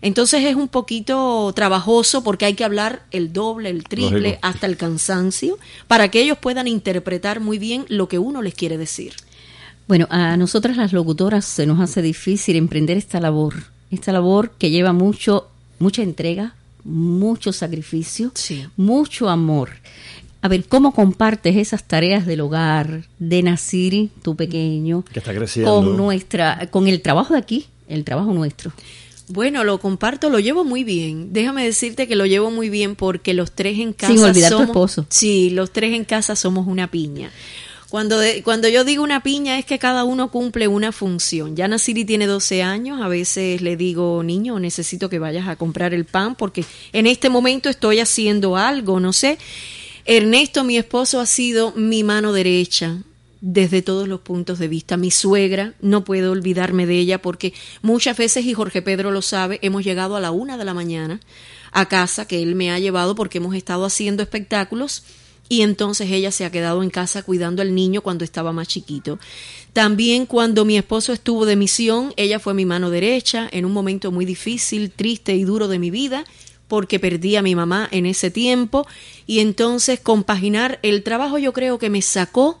Entonces 0.00 0.44
es 0.44 0.56
un 0.56 0.68
poquito 0.68 1.52
trabajoso 1.54 2.22
porque 2.22 2.46
hay 2.46 2.54
que 2.54 2.64
hablar 2.64 3.04
el 3.10 3.34
doble, 3.34 3.68
el 3.68 3.84
triple, 3.84 4.38
hasta 4.40 4.66
el 4.66 4.78
cansancio, 4.78 5.58
para 5.88 6.10
que 6.10 6.22
ellos 6.22 6.38
puedan 6.38 6.68
interpretar 6.68 7.40
muy 7.40 7.58
bien 7.58 7.84
lo 7.88 8.08
que 8.08 8.18
uno 8.18 8.40
les 8.40 8.54
quiere 8.54 8.78
decir. 8.78 9.14
Bueno, 9.88 10.06
a 10.10 10.36
nosotras 10.36 10.76
las 10.76 10.92
locutoras 10.92 11.44
se 11.44 11.64
nos 11.66 11.80
hace 11.80 12.02
difícil 12.02 12.56
emprender 12.56 12.96
esta 12.96 13.20
labor, 13.20 13.54
esta 13.90 14.12
labor 14.12 14.50
que 14.58 14.70
lleva 14.70 14.92
mucho, 14.92 15.48
mucha 15.78 16.02
entrega, 16.02 16.54
mucho 16.82 17.52
sacrificio, 17.52 18.32
mucho 18.76 19.28
amor. 19.28 19.70
A 20.42 20.48
ver, 20.48 20.64
¿cómo 20.66 20.92
compartes 20.92 21.56
esas 21.56 21.84
tareas 21.84 22.26
del 22.26 22.40
hogar 22.40 23.04
de 23.18 23.42
Nasiri, 23.42 24.10
tu 24.22 24.36
pequeño, 24.36 25.04
que 25.12 25.20
está 25.20 25.34
creciendo. 25.34 25.72
con 25.72 25.96
nuestra, 25.96 26.68
con 26.70 26.88
el 26.88 27.00
trabajo 27.00 27.34
de 27.34 27.40
aquí, 27.40 27.66
el 27.88 28.04
trabajo 28.04 28.32
nuestro? 28.32 28.72
Bueno, 29.28 29.64
lo 29.64 29.78
comparto, 29.78 30.30
lo 30.30 30.38
llevo 30.38 30.64
muy 30.64 30.84
bien. 30.84 31.32
Déjame 31.32 31.64
decirte 31.64 32.06
que 32.06 32.14
lo 32.14 32.26
llevo 32.26 32.50
muy 32.50 32.70
bien 32.70 32.94
porque 32.94 33.34
los 33.34 33.52
tres 33.52 33.78
en 33.78 33.92
casa 33.92 34.12
Sin 34.12 34.22
olvidar 34.22 34.52
tu 34.52 34.62
esposo. 34.62 35.06
Sí, 35.08 35.50
los 35.50 35.72
tres 35.72 35.94
en 35.94 36.04
casa 36.04 36.36
somos 36.36 36.66
una 36.68 36.90
piña. 36.90 37.30
Cuando, 37.96 38.18
cuando 38.44 38.68
yo 38.68 38.84
digo 38.84 39.02
una 39.02 39.22
piña 39.22 39.58
es 39.58 39.64
que 39.64 39.78
cada 39.78 40.04
uno 40.04 40.30
cumple 40.30 40.68
una 40.68 40.92
función. 40.92 41.56
Ya 41.56 41.66
Nasiri 41.66 42.04
tiene 42.04 42.26
12 42.26 42.62
años, 42.62 43.00
a 43.00 43.08
veces 43.08 43.62
le 43.62 43.78
digo, 43.78 44.22
niño, 44.22 44.60
necesito 44.60 45.08
que 45.08 45.18
vayas 45.18 45.48
a 45.48 45.56
comprar 45.56 45.94
el 45.94 46.04
pan 46.04 46.34
porque 46.34 46.62
en 46.92 47.06
este 47.06 47.30
momento 47.30 47.70
estoy 47.70 48.00
haciendo 48.00 48.58
algo, 48.58 49.00
no 49.00 49.14
sé. 49.14 49.38
Ernesto, 50.04 50.62
mi 50.62 50.76
esposo, 50.76 51.20
ha 51.20 51.24
sido 51.24 51.72
mi 51.72 52.04
mano 52.04 52.34
derecha 52.34 52.98
desde 53.40 53.80
todos 53.80 54.06
los 54.06 54.20
puntos 54.20 54.58
de 54.58 54.68
vista. 54.68 54.98
Mi 54.98 55.10
suegra, 55.10 55.72
no 55.80 56.04
puedo 56.04 56.32
olvidarme 56.32 56.84
de 56.84 56.98
ella 56.98 57.22
porque 57.22 57.54
muchas 57.80 58.18
veces, 58.18 58.44
y 58.44 58.52
Jorge 58.52 58.82
Pedro 58.82 59.10
lo 59.10 59.22
sabe, 59.22 59.58
hemos 59.62 59.84
llegado 59.84 60.16
a 60.16 60.20
la 60.20 60.32
una 60.32 60.58
de 60.58 60.66
la 60.66 60.74
mañana 60.74 61.18
a 61.72 61.88
casa 61.88 62.28
que 62.28 62.42
él 62.42 62.56
me 62.56 62.70
ha 62.70 62.78
llevado 62.78 63.14
porque 63.14 63.38
hemos 63.38 63.54
estado 63.54 63.86
haciendo 63.86 64.22
espectáculos 64.22 65.02
y 65.48 65.62
entonces 65.62 66.10
ella 66.10 66.30
se 66.30 66.44
ha 66.44 66.50
quedado 66.50 66.82
en 66.82 66.90
casa 66.90 67.22
cuidando 67.22 67.62
al 67.62 67.74
niño 67.74 68.02
cuando 68.02 68.24
estaba 68.24 68.52
más 68.52 68.68
chiquito. 68.68 69.18
También 69.72 70.26
cuando 70.26 70.64
mi 70.64 70.76
esposo 70.76 71.12
estuvo 71.12 71.46
de 71.46 71.56
misión, 71.56 72.12
ella 72.16 72.38
fue 72.38 72.54
mi 72.54 72.64
mano 72.64 72.90
derecha 72.90 73.48
en 73.52 73.64
un 73.64 73.72
momento 73.72 74.10
muy 74.10 74.24
difícil, 74.24 74.90
triste 74.90 75.34
y 75.34 75.44
duro 75.44 75.68
de 75.68 75.78
mi 75.78 75.90
vida 75.90 76.24
porque 76.68 76.98
perdí 76.98 77.36
a 77.36 77.42
mi 77.42 77.54
mamá 77.54 77.88
en 77.92 78.06
ese 78.06 78.30
tiempo 78.30 78.86
y 79.26 79.40
entonces 79.40 80.00
compaginar 80.00 80.78
el 80.82 81.02
trabajo 81.02 81.38
yo 81.38 81.52
creo 81.52 81.78
que 81.78 81.90
me 81.90 82.02
sacó 82.02 82.58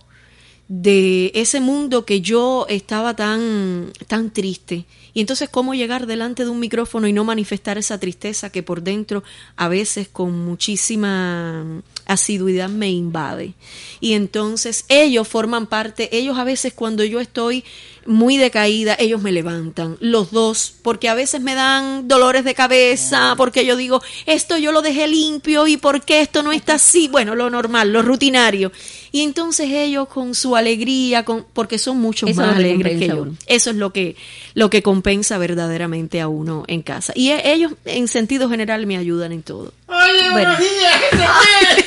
de 0.68 1.30
ese 1.34 1.60
mundo 1.60 2.04
que 2.04 2.20
yo 2.20 2.66
estaba 2.68 3.14
tan, 3.14 3.92
tan 4.06 4.30
triste. 4.30 4.84
Y 5.16 5.20
entonces, 5.20 5.48
¿cómo 5.48 5.72
llegar 5.72 6.06
delante 6.06 6.44
de 6.44 6.50
un 6.50 6.60
micrófono 6.60 7.08
y 7.08 7.12
no 7.14 7.24
manifestar 7.24 7.78
esa 7.78 7.98
tristeza 7.98 8.50
que 8.50 8.62
por 8.62 8.82
dentro 8.82 9.24
a 9.56 9.66
veces 9.66 10.08
con 10.08 10.44
muchísima 10.44 11.64
asiduidad 12.04 12.68
me 12.68 12.90
invade? 12.90 13.54
Y 14.00 14.12
entonces 14.12 14.84
ellos 14.90 15.26
forman 15.26 15.68
parte, 15.68 16.14
ellos 16.14 16.36
a 16.36 16.44
veces 16.44 16.74
cuando 16.74 17.02
yo 17.02 17.18
estoy 17.18 17.64
muy 18.06 18.36
decaída, 18.36 18.96
ellos 18.98 19.22
me 19.22 19.32
levantan, 19.32 19.96
los 20.00 20.30
dos, 20.30 20.74
porque 20.82 21.08
a 21.08 21.14
veces 21.14 21.40
me 21.40 21.54
dan 21.54 22.08
dolores 22.08 22.44
de 22.44 22.54
cabeza, 22.54 23.34
porque 23.36 23.64
yo 23.64 23.76
digo, 23.76 24.02
esto 24.26 24.56
yo 24.56 24.72
lo 24.72 24.82
dejé 24.82 25.08
limpio 25.08 25.66
y 25.66 25.76
por 25.76 26.02
qué 26.02 26.20
esto 26.20 26.42
no 26.42 26.52
está 26.52 26.74
así, 26.74 27.08
bueno, 27.08 27.34
lo 27.34 27.50
normal, 27.50 27.92
lo 27.92 28.02
rutinario. 28.02 28.72
Y 29.12 29.22
entonces 29.22 29.70
ellos 29.70 30.08
con 30.08 30.34
su 30.34 30.56
alegría, 30.56 31.24
con, 31.24 31.46
porque 31.52 31.78
son 31.78 31.98
mucho 31.98 32.26
más 32.26 32.56
alegres 32.56 32.98
que 32.98 33.08
yo. 33.08 33.28
Eso 33.46 33.70
es 33.70 33.76
lo 33.76 33.92
que, 33.92 34.16
lo 34.54 34.68
que 34.68 34.82
compensa 34.82 35.38
verdaderamente 35.38 36.20
a 36.20 36.28
uno 36.28 36.64
en 36.66 36.82
casa. 36.82 37.12
Y 37.14 37.30
e, 37.30 37.52
ellos, 37.52 37.72
en 37.86 38.08
sentido 38.08 38.50
general, 38.50 38.86
me 38.86 38.96
ayudan 38.96 39.32
en 39.32 39.42
todo. 39.42 39.72
Oye, 39.86 40.30
buenos 40.30 40.58
días, 40.58 40.92
¿qué 41.10 41.16
¡Ay, 41.16 41.82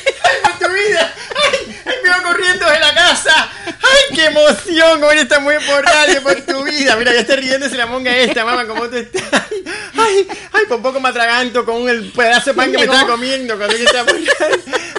tu 0.59 0.67
vida! 0.67 1.13
¡Ay, 1.35 1.95
me 2.03 2.09
va 2.09 2.23
corriendo 2.23 2.65
de 2.65 2.79
la 2.79 2.93
casa! 2.95 3.51
¡Ay, 3.69 4.15
qué 4.15 4.25
emoción! 4.25 5.03
Hoy 5.03 5.17
está 5.17 5.39
muy 5.39 5.55
por 5.67 5.83
radio, 5.83 6.21
por 6.23 6.41
tu 6.41 6.63
vida. 6.63 6.95
Mira, 6.95 7.13
ya 7.13 7.21
está 7.21 7.35
riéndose 7.35 7.77
la 7.77 7.85
monga 7.85 8.15
esta, 8.17 8.45
mamá, 8.45 8.65
¿cómo 8.65 8.89
tú 8.89 8.97
estás? 8.97 9.23
¡Ay, 9.95 10.27
ay, 10.53 10.65
por 10.67 10.81
poco 10.81 10.99
me 10.99 11.09
atraganto 11.09 11.65
con 11.65 11.87
el 11.89 12.11
pedazo 12.11 12.51
de 12.51 12.53
pan 12.55 12.71
que 12.71 12.77
me 12.77 12.83
estaba 12.83 13.07
comiendo 13.07 13.57
cuando 13.57 13.75
yo 13.75 13.83
estaba 13.83 14.05
por 14.05 14.19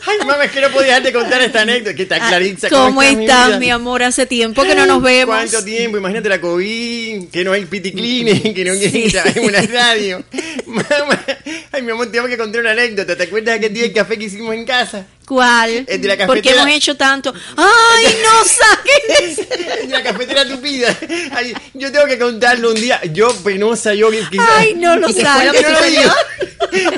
Ay, 0.06 0.18
mamá, 0.26 0.44
es 0.44 0.50
que 0.50 0.60
no 0.60 0.70
podía 0.70 0.86
dejar 0.86 1.02
de 1.02 1.12
contar 1.12 1.42
esta 1.42 1.60
anécdota. 1.62 1.94
Que 1.94 2.02
está 2.02 2.16
ah, 2.16 2.28
Clarissa. 2.28 2.68
¿Cómo, 2.68 3.02
estás, 3.02 3.58
mi, 3.58 3.70
amor? 3.70 4.02
Hace 4.02 4.26
tiempo 4.26 4.62
que 4.62 4.74
no 4.74 4.86
nos 4.86 5.02
vemos. 5.02 5.36
¿Cuánto 5.36 5.62
tiempo? 5.64 5.98
Imagínate 5.98 6.28
la 6.28 6.40
COVID, 6.40 7.28
que 7.30 7.44
no 7.44 7.52
hay 7.52 7.66
piticline, 7.66 8.54
que 8.54 8.64
no 8.64 8.72
hay 8.72 9.12
una 9.42 9.62
radio. 9.62 10.24
Mamá, 10.66 11.24
ay, 11.72 11.82
mi 11.82 11.92
amor, 11.92 12.10
tengo 12.10 12.26
que 12.26 12.38
contar 12.38 12.60
una 12.62 12.70
anécdota. 12.72 13.16
¿Te 13.16 13.24
acuerdas 13.24 13.54
de 13.54 13.58
aquel 13.58 13.74
día 13.74 13.84
el 13.84 13.92
café 13.92 14.18
que 14.18 14.24
hicimos 14.24 14.54
en 14.54 14.64
casa? 14.64 15.06
¿Cuál? 15.30 15.86
La 15.86 16.26
Porque 16.26 16.50
hemos 16.50 16.66
hecho 16.70 16.96
tanto. 16.96 17.32
¡Ay, 17.56 18.16
no 18.20 18.44
saques! 18.44 19.36
de 19.86 19.86
la 19.86 20.02
cafetera 20.02 20.44
tupida. 20.44 20.92
Ay, 21.30 21.54
yo 21.72 21.92
tengo 21.92 22.06
que 22.06 22.18
contarlo 22.18 22.70
un 22.70 22.74
día. 22.74 23.00
Yo, 23.12 23.32
penosa, 23.44 23.94
yo 23.94 24.10
quizás. 24.10 24.44
¡Ay, 24.56 24.74
no 24.74 24.96
lo 24.96 25.08
sabes! 25.12 25.52
No 25.62 25.70
lo 25.70 25.82
digo. 25.84 26.12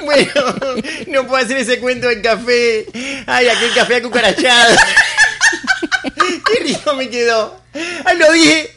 bueno, 0.04 0.32
no 1.08 1.26
puedo 1.26 1.44
hacer 1.44 1.58
ese 1.58 1.78
cuento 1.78 2.08
del 2.08 2.22
café. 2.22 2.86
Ay, 3.26 3.48
aquel 3.48 3.74
café 3.74 3.96
acucarachado. 3.96 4.76
Qué 6.02 6.64
rico 6.64 6.94
me 6.94 7.10
quedó. 7.10 7.61
Ay, 8.04 8.18
lo 8.18 8.32
dije. 8.32 8.70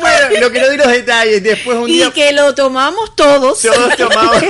Bueno, 0.00 0.40
lo 0.40 0.50
que 0.50 0.60
no 0.60 0.68
di 0.68 0.76
los 0.76 0.88
detalles. 0.88 1.42
Después 1.42 1.78
un 1.78 1.86
día. 1.86 2.08
Y 2.08 2.10
que 2.10 2.32
lo 2.32 2.54
tomamos 2.54 3.14
todos. 3.14 3.60
Todos 3.60 3.96
tomamos 3.96 4.42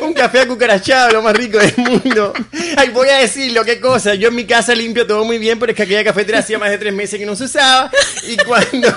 un 0.00 0.12
café 0.12 0.40
acucarachado, 0.40 1.10
lo 1.10 1.22
más 1.22 1.34
rico 1.36 1.58
del 1.58 1.74
mundo. 1.76 2.32
Ay, 2.76 2.90
voy 2.90 3.08
a 3.08 3.16
decirlo, 3.16 3.64
qué 3.64 3.80
cosa. 3.80 4.14
Yo 4.14 4.28
en 4.28 4.36
mi 4.36 4.44
casa 4.44 4.74
limpio 4.74 5.06
todo 5.06 5.24
muy 5.24 5.38
bien, 5.38 5.58
pero 5.58 5.72
es 5.72 5.76
que 5.76 5.82
aquella 5.82 6.04
cafetera 6.04 6.38
hacía 6.38 6.58
más 6.58 6.70
de 6.70 6.78
tres 6.78 6.92
meses 6.92 7.18
que 7.18 7.26
no 7.26 7.34
se 7.34 7.44
usaba. 7.44 7.90
Y 8.26 8.36
cuando. 8.36 8.88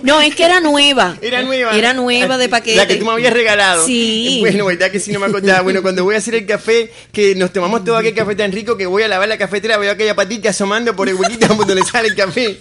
No, 0.02 0.20
es 0.20 0.34
que 0.34 0.44
era 0.44 0.60
nueva. 0.60 1.16
Era 1.20 1.42
nueva. 1.42 1.76
Era 1.76 1.92
nueva 1.92 2.38
de 2.38 2.48
paquete. 2.48 2.76
La 2.76 2.86
que 2.86 2.96
tú 2.96 3.04
me 3.04 3.12
habías 3.12 3.32
regalado. 3.32 3.84
Sí. 3.84 4.38
Bueno, 4.40 4.66
verdad 4.66 4.90
que 4.90 5.00
sí 5.00 5.10
no 5.10 5.18
me 5.18 5.26
acordaba. 5.26 5.62
Bueno, 5.62 5.82
cuando 5.82 6.04
voy 6.04 6.14
a 6.14 6.18
hacer 6.18 6.34
el 6.34 6.46
café, 6.46 6.92
que 7.12 7.34
nos 7.34 7.52
tomamos 7.52 7.84
todo 7.84 7.96
aquel 7.96 8.14
café 8.14 8.34
tan 8.34 8.52
rico 8.52 8.76
que 8.76 8.86
voy 8.86 9.02
a 9.02 9.08
lavar 9.08 9.28
la 9.28 9.38
cafetera, 9.38 9.78
veo 9.78 9.90
aquella 9.90 10.14
patita 10.14 10.50
asomando 10.50 10.94
por 10.94 11.08
el 11.08 11.14
huequito 11.14 11.48
donde 11.48 11.74
le 11.74 11.82
sale 11.82 12.08
el 12.08 12.14
café. 12.14 12.60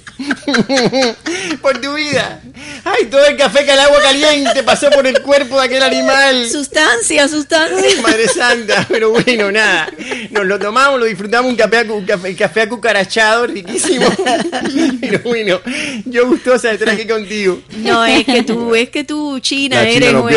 por 1.62 1.80
tu 1.80 1.94
vida. 1.94 2.42
Ay, 2.84 3.06
todo 3.06 3.26
el 3.26 3.36
café 3.36 3.66
que 3.66 3.72
el 3.72 3.80
agua 3.80 4.00
caliente 4.02 4.64
pasó 4.64 4.90
por 4.90 5.06
el 5.08 5.22
cuerpo 5.22 5.60
de 5.60 5.66
aquel 5.66 5.84
animal. 5.84 6.50
Sustancia, 6.50 7.28
sustancia. 7.28 8.02
madre 8.02 8.28
santa, 8.28 8.86
pero 8.88 9.12
bueno, 9.12 9.52
nada. 9.52 9.90
Nos 10.30 10.46
lo 10.46 10.60
tomamos, 10.60 11.00
lo 11.00 11.06
disfrutamos, 11.06 11.50
un 11.50 11.58
café, 11.58 11.84
un 11.90 12.06
café, 12.06 12.36
café 12.36 12.62
acucarachado, 12.62 13.48
riquísimo. 13.48 14.06
Pero 15.02 15.20
bueno, 15.24 15.62
yo 16.06 16.28
gustosa 16.28 16.70
de 16.70 16.76
estar 16.76 16.90
aquí 16.90 17.06
contigo. 17.08 17.62
No, 17.78 18.06
es 18.06 18.26
que 18.26 18.44
tú, 18.44 18.76
es 18.76 18.90
que 18.90 19.04
tú, 19.04 19.40
China, 19.40 19.82
eres. 19.82 20.14
No, 20.14 20.30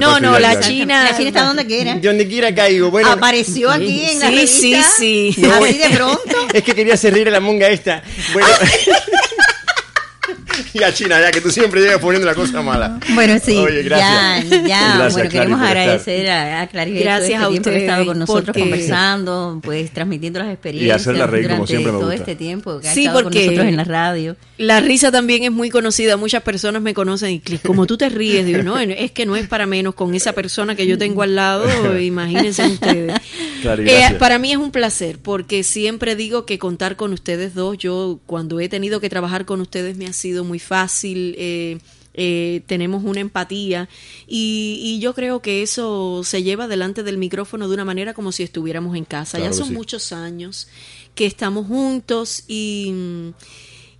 no, 0.00 0.20
no, 0.20 0.38
la 0.38 0.60
China. 0.60 1.04
La 1.04 1.16
China 1.16 1.28
está 1.28 1.44
donde 1.44 1.66
quiera. 1.66 1.96
Donde 1.96 2.26
quiera 2.26 2.54
caigo. 2.54 2.90
Bueno, 2.90 3.10
Apareció 3.10 3.70
aquí 3.70 4.04
en 4.10 4.20
la 4.20 4.28
sí, 4.28 4.34
revista. 4.34 4.90
Sí, 4.96 5.32
sí, 5.34 5.44
Así 5.44 5.78
de 5.78 5.90
pronto. 5.90 6.48
Es 6.52 6.62
que 6.62 6.74
quería 6.74 6.94
hacer 6.94 7.14
reír 7.14 7.28
a 7.28 7.32
la 7.32 7.40
monga 7.40 7.68
esta. 7.68 8.02
Bueno. 8.32 8.48
ya 10.78 10.92
China, 10.92 11.20
ya 11.20 11.30
que 11.30 11.40
tú 11.40 11.50
siempre 11.50 11.80
llegas 11.80 11.98
poniendo 11.98 12.26
la 12.26 12.34
cosa 12.34 12.62
mala. 12.62 12.98
Bueno, 13.14 13.38
sí. 13.42 13.56
Oye, 13.56 13.82
gracias. 13.82 14.50
Ya, 14.50 14.66
ya. 14.66 15.08
bueno, 15.12 15.30
queremos 15.30 15.60
agradecer 15.60 16.28
a, 16.30 16.62
a 16.62 16.66
Claribel 16.66 17.02
gracias 17.02 17.40
todo 17.40 17.54
este 17.54 17.56
a 17.56 17.60
usted 17.60 17.70
que 17.70 17.76
ha 17.76 17.80
estado 17.80 18.06
con 18.06 18.18
nosotros 18.18 18.56
conversando, 18.56 19.60
pues 19.62 19.90
transmitiendo 19.92 20.38
las 20.40 20.48
experiencias. 20.48 20.88
Y 20.88 21.00
hacerla 21.00 21.26
reír 21.26 21.48
como 21.48 21.66
siempre 21.66 21.92
me 21.92 21.98
todo 21.98 22.10
gusta. 22.10 22.22
este 22.22 22.36
tiempo 22.36 22.80
que 22.80 22.88
ha 22.88 22.94
sí, 22.94 23.06
estado 23.06 23.24
con 23.24 23.34
nosotros 23.34 23.66
en 23.66 23.76
la 23.76 23.84
radio. 23.84 24.36
La 24.58 24.80
risa 24.80 25.10
también 25.10 25.44
es 25.44 25.52
muy 25.52 25.70
conocida. 25.70 26.16
Muchas 26.16 26.42
personas 26.42 26.82
me 26.82 26.94
conocen 26.94 27.30
y 27.30 27.58
como 27.58 27.86
tú 27.86 27.96
te 27.96 28.08
ríes, 28.08 28.46
digo, 28.46 28.62
no, 28.62 28.78
es 28.78 29.10
que 29.12 29.26
no 29.26 29.36
es 29.36 29.46
para 29.46 29.66
menos 29.66 29.94
con 29.94 30.14
esa 30.14 30.32
persona 30.32 30.74
que 30.74 30.86
yo 30.86 30.98
tengo 30.98 31.22
al 31.22 31.34
lado, 31.34 31.98
imagínense 32.00 32.66
ustedes. 32.66 33.14
eh, 33.64 34.16
para 34.18 34.38
mí 34.38 34.52
es 34.52 34.58
un 34.58 34.70
placer 34.70 35.18
porque 35.22 35.62
siempre 35.62 36.16
digo 36.16 36.46
que 36.46 36.58
contar 36.58 36.96
con 36.96 37.12
ustedes 37.12 37.54
dos, 37.54 37.78
yo 37.78 38.20
cuando 38.26 38.60
he 38.60 38.68
tenido 38.68 39.00
que 39.00 39.08
trabajar 39.08 39.44
con 39.44 39.60
ustedes 39.60 39.96
me 39.96 40.06
ha 40.06 40.12
sido 40.12 40.44
muy 40.44 40.58
fácil. 40.64 41.34
Eh, 41.38 41.78
eh, 42.16 42.62
tenemos 42.66 43.02
una 43.02 43.18
empatía 43.18 43.88
y, 44.28 44.78
y, 44.80 45.00
yo 45.00 45.14
creo 45.14 45.42
que 45.42 45.62
eso 45.62 46.22
se 46.22 46.44
lleva 46.44 46.68
delante 46.68 47.02
del 47.02 47.18
micrófono 47.18 47.66
de 47.66 47.74
una 47.74 47.84
manera 47.84 48.14
como 48.14 48.30
si 48.30 48.44
estuviéramos 48.44 48.96
en 48.96 49.04
casa. 49.04 49.36
Claro 49.38 49.52
ya 49.52 49.58
son 49.58 49.68
sí. 49.68 49.74
muchos 49.74 50.12
años 50.12 50.68
que 51.16 51.26
estamos 51.26 51.66
juntos 51.66 52.44
y 52.46 53.32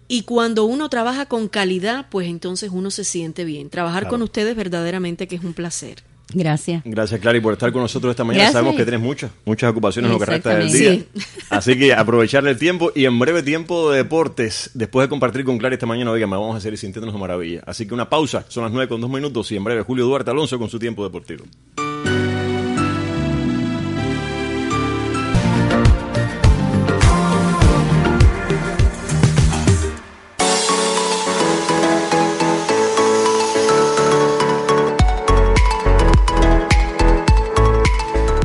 y 0.07 0.23
cuando 0.23 0.65
uno 0.65 0.89
trabaja 0.89 1.27
con 1.27 1.49
calidad, 1.49 2.07
pues 2.11 2.29
entonces 2.29 2.71
uno 2.73 2.91
se 2.91 3.05
siente 3.05 3.45
bien. 3.45 3.71
Trabajar 3.71 4.03
Claro. 4.03 4.11
con 4.11 4.23
ustedes 4.23 4.55
verdaderamente 4.55 5.27
que 5.27 5.37
es 5.37 5.45
un 5.45 5.55
placer. 5.55 6.03
Gracias. 6.33 6.83
Gracias, 6.85 7.21
Clary, 7.21 7.41
por 7.41 7.53
estar 7.53 7.73
con 7.73 7.83
nosotros 7.83 8.11
esta 8.11 8.25
mañana. 8.25 8.45
Gracias. 8.45 8.55
Sabemos 8.55 8.77
que 8.77 8.85
tienes 8.85 9.01
muchas, 9.01 9.31
muchas 9.45 9.71
ocupaciones 9.71 10.09
en 10.09 10.13
lo 10.15 10.19
que 10.19 10.27
resta 10.27 10.57
del 10.57 10.73
día. 10.73 11.05
Así 11.51 11.79
que 11.79 11.93
aprovechar 11.93 12.47
el 12.47 12.59
tiempo 12.59 12.91
y 12.95 13.05
en 13.05 13.19
breve 13.19 13.43
tiempo 13.43 13.91
de 13.91 13.99
deportes. 13.99 14.71
Después 14.75 15.05
de 15.05 15.09
compartir 15.11 15.45
con 15.45 15.59
Clary 15.59 15.75
esta 15.75 15.87
mañana, 15.87 16.11
oigan, 16.11 16.31
me 16.31 16.37
vamos 16.37 16.57
a 16.57 16.61
seguir 16.61 16.79
sintiéndonos 16.79 17.15
de 17.15 17.21
maravilla. 17.21 17.63
Así 17.67 17.87
que 17.87 17.95
una 17.95 18.09
pausa, 18.09 18.45
son 18.49 18.65
las 18.65 18.73
9 18.73 18.89
con 18.89 19.01
2 19.01 19.11
minutos 19.11 19.51
y 19.53 19.57
en 19.57 19.65
breve 19.65 19.83
Julio 19.83 20.07
Duarte 20.07 20.31
Alonso 20.31 20.59
con 20.59 20.71
su 20.71 20.79
tiempo 20.79 21.05
deportivo. 21.05 21.45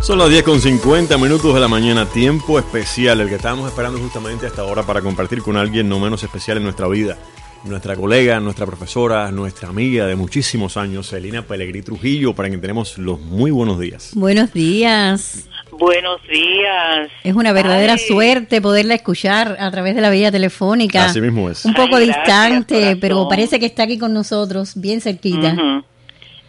Son 0.10 0.18
las 0.18 0.32
10 0.32 0.42
con 0.42 0.60
50 0.60 1.20
minutos 1.20 1.54
de 1.54 1.60
la 1.60 1.68
mañana, 1.68 2.08
tiempo 2.08 2.58
especial, 2.58 3.22
el 3.22 3.30
que 3.30 3.36
estábamos 3.36 3.70
esperando 3.70 4.00
justamente 4.00 4.48
hasta 4.48 4.64
ahora 4.64 4.82
para 4.82 5.02
compartir 5.02 5.44
con 5.44 5.56
alguien 5.56 5.88
no 5.88 6.00
menos 6.00 6.24
especial 6.24 6.58
en 6.58 6.64
nuestra 6.64 6.88
vida. 6.88 7.16
Nuestra 7.64 7.96
colega, 7.96 8.40
nuestra 8.40 8.66
profesora, 8.66 9.30
nuestra 9.30 9.70
amiga 9.70 10.08
de 10.08 10.16
muchísimos 10.16 10.78
años, 10.78 11.10
Celina 11.10 11.44
Pellegrí 11.44 11.84
Trujillo, 11.84 12.34
para 12.34 12.50
quien 12.50 12.60
tenemos 12.60 12.98
los 12.98 13.22
muy 13.22 13.52
buenos 13.52 13.78
días. 13.78 14.14
Buenos 14.16 14.52
días. 14.52 15.48
Buenos 15.70 16.20
días. 16.28 17.12
Es 17.24 17.36
una 17.36 17.54
verdadera 17.54 17.94
Ay. 17.94 18.00
suerte 18.00 18.62
poderla 18.62 18.96
escuchar 18.96 19.58
a 19.60 19.70
través 19.70 19.94
de 19.94 20.02
la 20.02 20.10
vía 20.10 20.32
telefónica. 20.32 21.06
Así 21.06 21.22
mismo 21.22 21.52
es. 21.52 21.66
Un 21.66 21.76
poco 21.76 21.98
Ay, 21.98 22.08
gracias, 22.08 22.26
distante, 22.26 22.76
corazón. 22.76 23.00
pero 23.00 23.28
parece 23.30 23.60
que 23.60 23.68
está 23.68 23.84
aquí 23.84 24.00
con 24.00 24.12
nosotros, 24.12 24.74
bien 24.74 25.02
cerquita. 25.02 25.56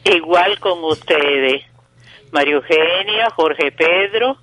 Igual 0.02 0.58
con 0.60 0.82
ustedes, 0.82 1.62
María 2.32 2.54
Eugenia, 2.54 3.30
Jorge 3.34 3.72
Pedro 3.72 4.38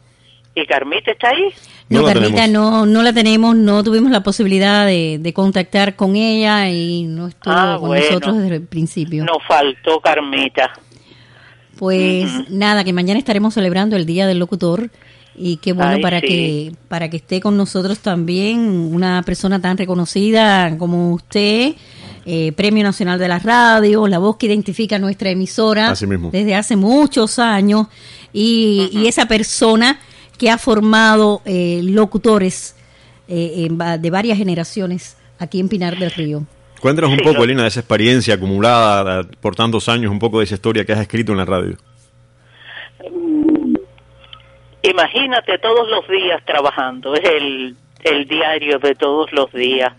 ¿Y 0.59 0.65
Carmita 0.65 1.11
está 1.11 1.29
ahí? 1.29 1.53
No, 1.87 2.03
Carmita 2.03 2.47
no, 2.47 2.87
no 2.87 3.03
la 3.03 3.13
tenemos, 3.13 3.55
no 3.55 3.83
tuvimos 3.83 4.09
la 4.09 4.23
posibilidad 4.23 4.87
de, 4.87 5.31
contactar 5.35 5.95
con 5.95 6.15
ella 6.15 6.67
y 6.71 7.03
no 7.03 7.27
estuvo 7.27 7.53
ah, 7.53 7.77
con 7.79 7.95
nosotros 7.95 8.37
desde 8.37 8.55
el 8.55 8.63
principio. 8.63 9.23
Nos 9.23 9.37
faltó 9.47 9.99
Carmita. 9.99 10.71
Pues 11.77 12.49
nada, 12.49 12.83
que 12.83 12.91
mañana 12.91 13.19
estaremos 13.19 13.53
celebrando 13.53 13.95
el 13.95 14.07
Día 14.07 14.25
del 14.25 14.39
Locutor 14.39 14.89
y 15.35 15.57
qué 15.57 15.73
bueno 15.73 16.01
para 16.01 16.21
que 16.21 16.71
para 16.87 17.11
que 17.11 17.17
esté 17.17 17.39
con 17.39 17.55
nosotros 17.55 17.99
también 17.99 18.57
una 18.91 19.21
persona 19.21 19.61
tan 19.61 19.77
reconocida 19.77 20.75
como 20.79 21.13
usted 21.13 21.75
eh, 22.29 22.51
Premio 22.51 22.83
Nacional 22.83 23.17
de 23.17 23.29
la 23.29 23.39
Radio 23.39 24.05
la 24.05 24.19
voz 24.19 24.35
que 24.35 24.47
identifica 24.47 24.99
nuestra 24.99 25.29
emisora 25.29 25.93
desde 26.31 26.55
hace 26.55 26.75
muchos 26.75 27.39
años 27.39 27.87
y, 28.33 28.89
y 28.91 29.07
esa 29.07 29.27
persona 29.27 29.97
que 30.37 30.49
ha 30.49 30.57
formado 30.57 31.41
eh, 31.45 31.79
locutores 31.83 32.75
eh, 33.29 33.69
de 33.99 34.09
varias 34.09 34.37
generaciones 34.37 35.17
aquí 35.39 35.61
en 35.61 35.69
Pinar 35.69 35.97
del 35.97 36.11
Río. 36.11 36.43
Cuéntanos 36.81 37.11
un 37.11 37.19
poco, 37.19 37.45
Elena, 37.45 37.61
de 37.61 37.69
esa 37.69 37.79
experiencia 37.79 38.35
acumulada 38.35 39.23
por 39.39 39.55
tantos 39.55 39.87
años, 39.87 40.11
un 40.11 40.19
poco 40.19 40.39
de 40.39 40.43
esa 40.43 40.55
historia 40.55 40.83
que 40.83 40.91
has 40.91 40.99
escrito 40.99 41.31
en 41.31 41.37
la 41.37 41.45
radio. 41.45 41.77
Imagínate 44.83 45.57
todos 45.59 45.87
los 45.89 46.05
días 46.09 46.43
trabajando, 46.45 47.15
es 47.15 47.23
el, 47.23 47.75
el 48.03 48.27
diario 48.27 48.79
de 48.79 48.95
todos 48.95 49.31
los 49.33 49.51
días. 49.51 49.93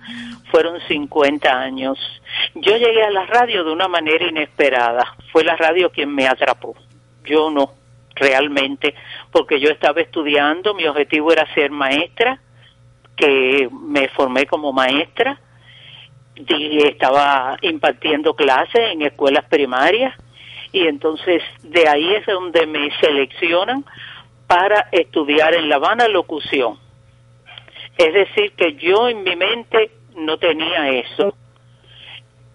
Fueron 0.51 0.81
50 0.89 1.51
años. 1.51 1.99
Yo 2.55 2.77
llegué 2.77 3.03
a 3.03 3.11
la 3.11 3.27
radio 3.27 3.65
de 3.65 3.73
una 3.73 3.89
manera 3.89 4.27
inesperada. 4.27 5.17
Fue 5.33 5.45
la 5.45 5.57
radio 5.57 5.91
quien 5.91 6.15
me 6.15 6.27
atrapó. 6.27 6.75
Yo 7.25 7.51
no 7.51 7.75
realmente, 8.15 8.95
porque 9.31 9.61
yo 9.61 9.71
estaba 9.71 10.01
estudiando, 10.01 10.75
mi 10.75 10.87
objetivo 10.87 11.33
era 11.33 11.53
ser 11.55 11.71
maestra, 11.71 12.41
que 13.17 13.69
me 13.71 14.09
formé 14.09 14.47
como 14.47 14.73
maestra, 14.73 15.41
y 16.35 16.79
estaba 16.87 17.57
impartiendo 17.63 18.35
clases 18.35 18.93
en 18.93 19.03
escuelas 19.03 19.45
primarias, 19.47 20.15
y 20.73 20.87
entonces 20.87 21.43
de 21.63 21.89
ahí 21.89 22.15
es 22.15 22.27
donde 22.27 22.67
me 22.67 22.91
seleccionan 23.01 23.85
para 24.47 24.89
estudiar 24.93 25.55
en 25.55 25.69
La 25.69 25.77
Habana 25.77 26.09
locución. 26.09 26.79
Es 27.99 28.15
decir, 28.15 28.53
que 28.53 28.75
yo 28.75 29.09
en 29.09 29.25
mi 29.25 29.37
mente 29.37 29.91
no 30.17 30.39
tenía 30.39 30.89
eso, 30.91 31.35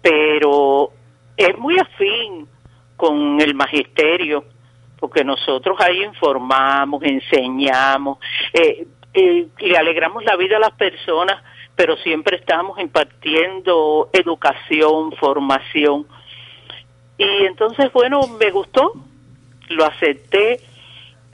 pero 0.02 0.90
es 1.36 1.56
muy 1.58 1.78
afín 1.78 2.48
con 2.96 3.40
el 3.40 3.54
magisterio 3.54 4.44
porque 5.04 5.22
nosotros 5.22 5.76
ahí 5.80 6.02
informamos, 6.02 7.02
enseñamos, 7.02 8.16
eh, 8.54 8.86
eh, 9.12 9.46
le 9.58 9.76
alegramos 9.76 10.24
la 10.24 10.34
vida 10.34 10.56
a 10.56 10.60
las 10.60 10.72
personas, 10.72 11.42
pero 11.76 11.94
siempre 11.98 12.38
estamos 12.38 12.78
impartiendo 12.78 14.08
educación, 14.14 15.12
formación. 15.12 16.06
Y 17.18 17.44
entonces, 17.44 17.92
bueno, 17.92 18.20
me 18.40 18.50
gustó, 18.50 18.92
lo 19.68 19.84
acepté 19.84 20.60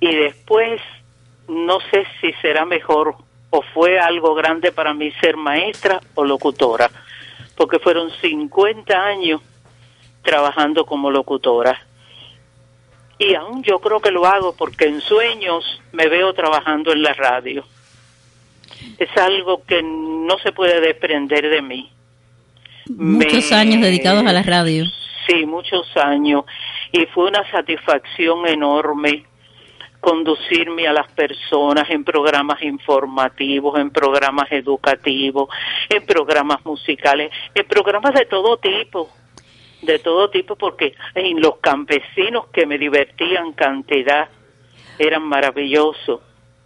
y 0.01 0.17
después 0.17 0.81
no 1.47 1.79
sé 1.93 2.05
si 2.21 2.33
será 2.43 2.65
mejor 2.65 3.15
o 3.51 3.63
fue 3.75 3.99
algo 3.99 4.35
grande 4.35 4.73
para 4.73 4.95
mí 4.95 5.11
ser 5.21 5.37
maestra 5.37 6.01
o 6.15 6.25
locutora, 6.25 6.91
porque 7.57 7.79
fueron 7.79 8.11
50 8.21 8.95
años 8.95 9.41
trabajando 10.23 10.87
como 10.87 11.11
locutora 11.11 11.87
y 13.21 13.35
aún 13.35 13.63
yo 13.63 13.79
creo 13.81 14.01
que 14.01 14.11
lo 14.11 14.25
hago 14.25 14.55
porque 14.57 14.87
en 14.87 15.03
sueños 15.03 15.63
me 15.93 16.09
veo 16.09 16.33
trabajando 16.33 16.91
en 16.91 17.03
la 17.03 17.13
radio. 17.13 17.65
Es 18.99 19.15
algo 19.19 19.63
que 19.65 19.83
no 19.83 20.39
se 20.39 20.53
puede 20.53 20.81
desprender 20.81 21.51
de 21.51 21.61
mí. 21.61 21.93
Muchos 22.89 23.53
años 23.53 23.83
dedicados 23.83 24.25
a 24.27 24.33
la 24.33 24.43
radio. 24.43 24.87
Sí, 25.27 25.45
muchos 25.45 25.87
años. 25.99 26.45
Y 26.93 27.05
fue 27.07 27.29
una 27.29 27.49
satisfacción 27.51 28.49
enorme 28.49 29.27
conducirme 30.01 30.89
a 30.89 30.93
las 30.93 31.11
personas 31.13 31.89
en 31.91 32.05
programas 32.05 32.63
informativos, 32.63 33.79
en 33.79 33.91
programas 33.91 34.51
educativos, 34.51 35.49
en 35.89 36.05
programas 36.07 36.65
musicales, 36.65 37.31
en 37.55 37.67
programas 37.67 38.15
de 38.15 38.27
todo 38.27 38.57
tipo 38.57 39.11
de 39.83 39.99
todo 39.99 40.31
tipo, 40.31 40.57
porque 40.57 40.95
en 41.15 41.41
los 41.41 41.57
campesinos 41.61 42.47
que 42.53 42.67
me 42.67 42.79
divertían 42.79 43.53
cantidad 43.53 44.29
eran 44.99 45.23
maravillosos. 45.23 46.21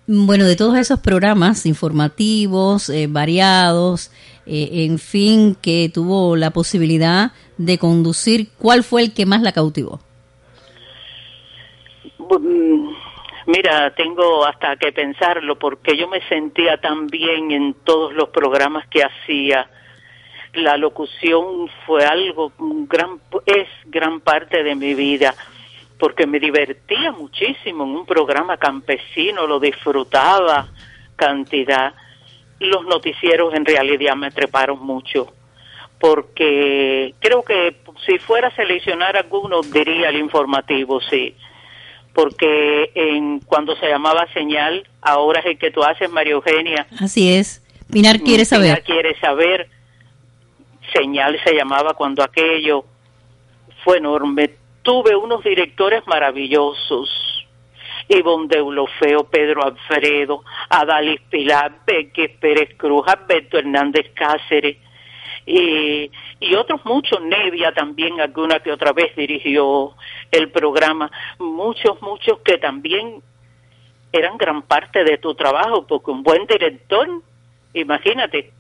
Bueno, 0.07 0.45
de 0.45 0.57
todos 0.57 0.77
esos 0.77 1.01
programas 1.01 1.65
informativos, 1.65 2.91
eh, 2.91 3.07
variados, 3.09 4.11
eh, 4.45 4.85
en 4.85 4.99
fin, 4.99 5.57
que 5.61 5.91
tuvo 5.93 6.37
la 6.37 6.51
posibilidad 6.51 7.33
de 7.57 7.79
conducir, 7.79 8.49
¿cuál 8.59 8.85
fue 8.85 9.03
el 9.03 9.15
que 9.15 9.25
más 9.25 9.41
la 9.41 9.53
cautivó? 9.53 10.01
Mm, 12.19 12.89
mira, 13.47 13.95
tengo 13.95 14.45
hasta 14.47 14.77
que 14.77 14.93
pensarlo 14.93 15.57
porque 15.57 15.97
yo 15.97 16.09
me 16.09 16.21
sentía 16.29 16.77
tan 16.79 17.07
bien 17.07 17.51
en 17.51 17.75
todos 17.85 18.13
los 18.13 18.29
programas 18.31 18.87
que 18.89 19.03
hacía 19.03 19.69
la 20.55 20.77
locución 20.77 21.69
fue 21.87 22.05
algo, 22.05 22.53
gran, 22.59 23.21
es 23.47 23.69
gran 23.87 24.21
parte 24.21 24.63
de 24.63 24.75
mi 24.75 24.95
vida, 24.95 25.35
porque 25.99 26.27
me 26.27 26.39
divertía 26.39 27.13
muchísimo 27.13 27.85
en 27.85 27.91
un 27.91 28.07
programa 28.07 28.57
campesino, 28.57 29.47
lo 29.47 29.59
disfrutaba 29.61 30.69
cantidad. 31.17 31.95
Los 32.61 32.85
noticieros 32.87 33.55
en 33.55 33.65
realidad 33.65 34.15
me 34.15 34.31
treparon 34.31 34.81
mucho, 34.81 35.33
porque 35.99 37.15
creo 37.19 37.43
que 37.43 37.77
si 38.07 38.19
fuera 38.19 38.49
a 38.49 38.55
seleccionar 38.55 39.17
alguno 39.17 39.61
diría 39.63 40.09
el 40.09 40.17
informativo, 40.17 41.01
sí, 41.01 41.35
porque 42.15 42.91
en 42.95 43.41
cuando 43.41 43.77
se 43.77 43.89
llamaba 43.89 44.27
señal, 44.33 44.89
ahora 45.03 45.41
es 45.41 45.47
el 45.47 45.59
que 45.59 45.71
tú 45.71 45.83
haces, 45.83 46.09
María 46.11 46.35
Eugenia. 46.35 46.87
Así 47.01 47.35
es. 47.35 47.61
Pinar 47.91 48.21
quiere 48.21 48.45
saber. 48.45 48.67
Pinar 48.67 48.83
quiere 48.83 49.21
saber 49.21 49.69
señal 50.93 51.39
se 51.45 51.55
llamaba 51.55 51.95
cuando 51.95 52.23
aquello 52.23 52.85
fue 53.83 53.99
enorme. 53.99 54.51
Tuve 54.83 55.17
unos 55.17 55.43
directores 55.43 56.07
maravillosos. 56.07 57.09
Ivonne 58.09 58.49
Deulofeo, 58.49 59.25
Pedro 59.25 59.65
Alfredo, 59.65 60.45
Adalis 60.69 61.21
Pilar, 61.31 61.73
Beque 61.87 62.29
Pérez 62.29 62.77
Cruz, 62.77 63.07
Alberto 63.09 63.59
Hernández 63.59 64.11
Cáceres 64.15 64.77
y, 65.47 66.11
y 66.41 66.55
otros 66.55 66.81
muchos, 66.85 67.21
Nevia 67.21 67.73
también 67.73 68.21
alguna 68.21 68.61
que 68.61 68.73
otra 68.73 68.93
vez 68.93 69.15
dirigió 69.17 69.95
el 70.31 70.51
programa, 70.51 71.11
muchos, 71.39 72.01
muchos 72.03 72.39
que 72.41 72.59
también 72.59 73.23
eran 74.13 74.39
gran 74.39 74.63
parte 74.63 75.05
de 75.05 75.19
tu 75.19 75.35
trabajo, 75.35 75.87
porque 75.87 76.11
un 76.11 76.23
buen 76.23 76.47
director, 76.47 77.09
imagínate, 77.73 78.53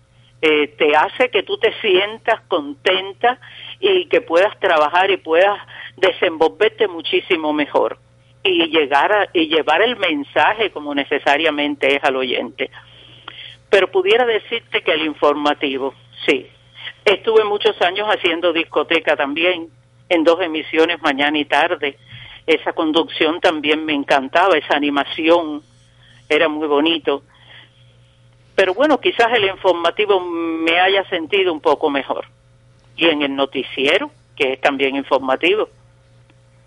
eh, 0.42 0.68
te 0.76 0.94
hace 0.94 1.30
que 1.30 1.42
tú 1.42 1.56
te 1.58 1.72
sientas 1.80 2.42
contenta 2.48 3.38
y 3.80 4.06
que 4.06 4.20
puedas 4.20 4.58
trabajar 4.58 5.10
y 5.10 5.16
puedas 5.16 5.58
desenvolverte 5.96 6.86
muchísimo 6.88 7.52
mejor 7.52 7.98
y 8.42 8.66
llegar 8.66 9.10
a, 9.10 9.28
y 9.32 9.48
llevar 9.48 9.80
el 9.80 9.96
mensaje 9.96 10.70
como 10.70 10.94
necesariamente 10.94 11.96
es 11.96 12.04
al 12.04 12.16
oyente. 12.16 12.70
Pero 13.70 13.90
pudiera 13.90 14.26
decirte 14.26 14.82
que 14.82 14.92
el 14.92 15.06
informativo, 15.06 15.94
sí. 16.26 16.46
Estuve 17.04 17.44
muchos 17.44 17.80
años 17.82 18.08
haciendo 18.08 18.52
discoteca 18.52 19.16
también, 19.16 19.68
en 20.08 20.24
dos 20.24 20.40
emisiones 20.40 21.02
mañana 21.02 21.38
y 21.38 21.44
tarde. 21.44 21.98
Esa 22.46 22.72
conducción 22.72 23.40
también 23.40 23.84
me 23.84 23.94
encantaba, 23.94 24.56
esa 24.56 24.76
animación 24.76 25.62
era 26.28 26.48
muy 26.48 26.66
bonito 26.66 27.22
pero 28.54 28.74
bueno, 28.74 29.00
quizás 29.00 29.32
el 29.32 29.44
informativo 29.44 30.20
me 30.20 30.78
haya 30.78 31.04
sentido 31.08 31.52
un 31.52 31.60
poco 31.60 31.90
mejor. 31.90 32.26
Y 32.96 33.06
en 33.06 33.22
el 33.22 33.34
noticiero, 33.34 34.10
que 34.36 34.54
es 34.54 34.60
también 34.60 34.94
informativo. 34.94 35.68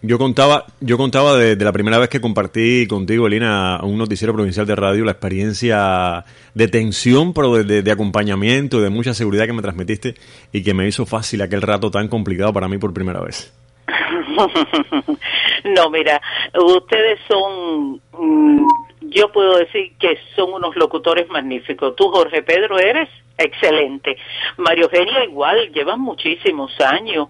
Yo 0.03 0.19
contaba, 0.19 0.65
yo 0.79 0.95
contaba 0.97 1.35
de, 1.35 1.55
la 1.55 1.71
primera 1.71 1.97
vez 1.97 2.09
que 2.09 2.21
compartí 2.21 2.85
contigo, 2.87 3.25
Elina, 3.25 3.79
un 3.81 3.97
noticiero 3.97 4.33
provincial 4.33 4.67
de 4.67 4.75
radio, 4.75 5.03
la 5.03 5.13
experiencia 5.13 6.23
de 6.53 6.67
tensión, 6.67 7.33
pero 7.33 7.63
de, 7.63 7.91
acompañamiento, 7.91 8.79
de 8.79 8.91
mucha 8.91 9.15
seguridad 9.15 9.47
que 9.47 9.53
me 9.53 9.63
transmitiste 9.63 10.13
y 10.51 10.63
que 10.63 10.75
me 10.75 10.87
hizo 10.87 11.05
fácil 11.07 11.41
aquel 11.41 11.63
rato 11.63 11.89
tan 11.89 12.07
complicado 12.09 12.53
para 12.53 12.67
mí 12.67 12.77
por 12.77 12.93
primera 12.93 13.21
vez. 13.21 13.51
no, 15.63 15.89
mira, 15.89 16.21
ustedes 16.53 17.19
son 17.27 17.99
mm, 18.11 18.67
yo 19.09 19.31
puedo 19.31 19.57
decir 19.57 19.93
que 19.99 20.17
son 20.35 20.53
unos 20.53 20.75
locutores 20.75 21.29
magníficos. 21.29 21.95
Tú, 21.95 22.09
Jorge 22.09 22.43
Pedro, 22.43 22.77
eres 22.77 23.09
excelente. 23.37 24.17
Mario 24.57 24.85
Eugenia 24.85 25.23
igual, 25.23 25.71
llevan 25.73 26.01
muchísimos 26.01 26.71
años. 26.81 27.29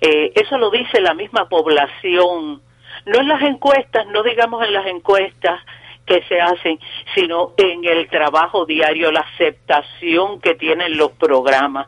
Eh, 0.00 0.32
eso 0.34 0.58
lo 0.58 0.70
dice 0.70 1.00
la 1.00 1.14
misma 1.14 1.48
población. 1.48 2.62
No 3.06 3.20
en 3.20 3.28
las 3.28 3.42
encuestas, 3.42 4.06
no 4.08 4.22
digamos 4.22 4.64
en 4.66 4.72
las 4.72 4.86
encuestas 4.86 5.60
que 6.06 6.22
se 6.28 6.40
hacen, 6.40 6.78
sino 7.14 7.52
en 7.56 7.84
el 7.84 8.08
trabajo 8.08 8.66
diario, 8.66 9.10
la 9.10 9.20
aceptación 9.20 10.40
que 10.40 10.54
tienen 10.54 10.96
los 10.96 11.12
programas, 11.12 11.86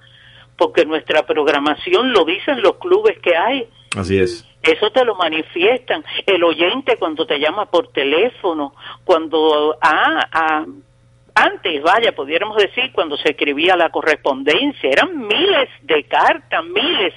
porque 0.56 0.84
nuestra 0.84 1.24
programación 1.26 2.12
lo 2.12 2.24
dicen 2.24 2.62
los 2.62 2.76
clubes 2.76 3.18
que 3.20 3.36
hay. 3.36 3.68
Así 3.96 4.18
es. 4.18 4.46
Eso 4.62 4.90
te 4.90 5.04
lo 5.04 5.14
manifiestan. 5.14 6.04
El 6.26 6.42
oyente 6.42 6.96
cuando 6.98 7.26
te 7.26 7.38
llama 7.38 7.66
por 7.66 7.88
teléfono, 7.92 8.74
cuando 9.04 9.76
ah, 9.80 10.26
ah, 10.32 10.64
antes, 11.36 11.82
vaya, 11.82 12.12
pudiéramos 12.12 12.56
decir, 12.56 12.90
cuando 12.92 13.16
se 13.18 13.32
escribía 13.32 13.76
la 13.76 13.90
correspondencia, 13.90 14.88
eran 14.88 15.18
miles 15.18 15.68
de 15.82 16.04
cartas, 16.04 16.64
miles. 16.64 17.12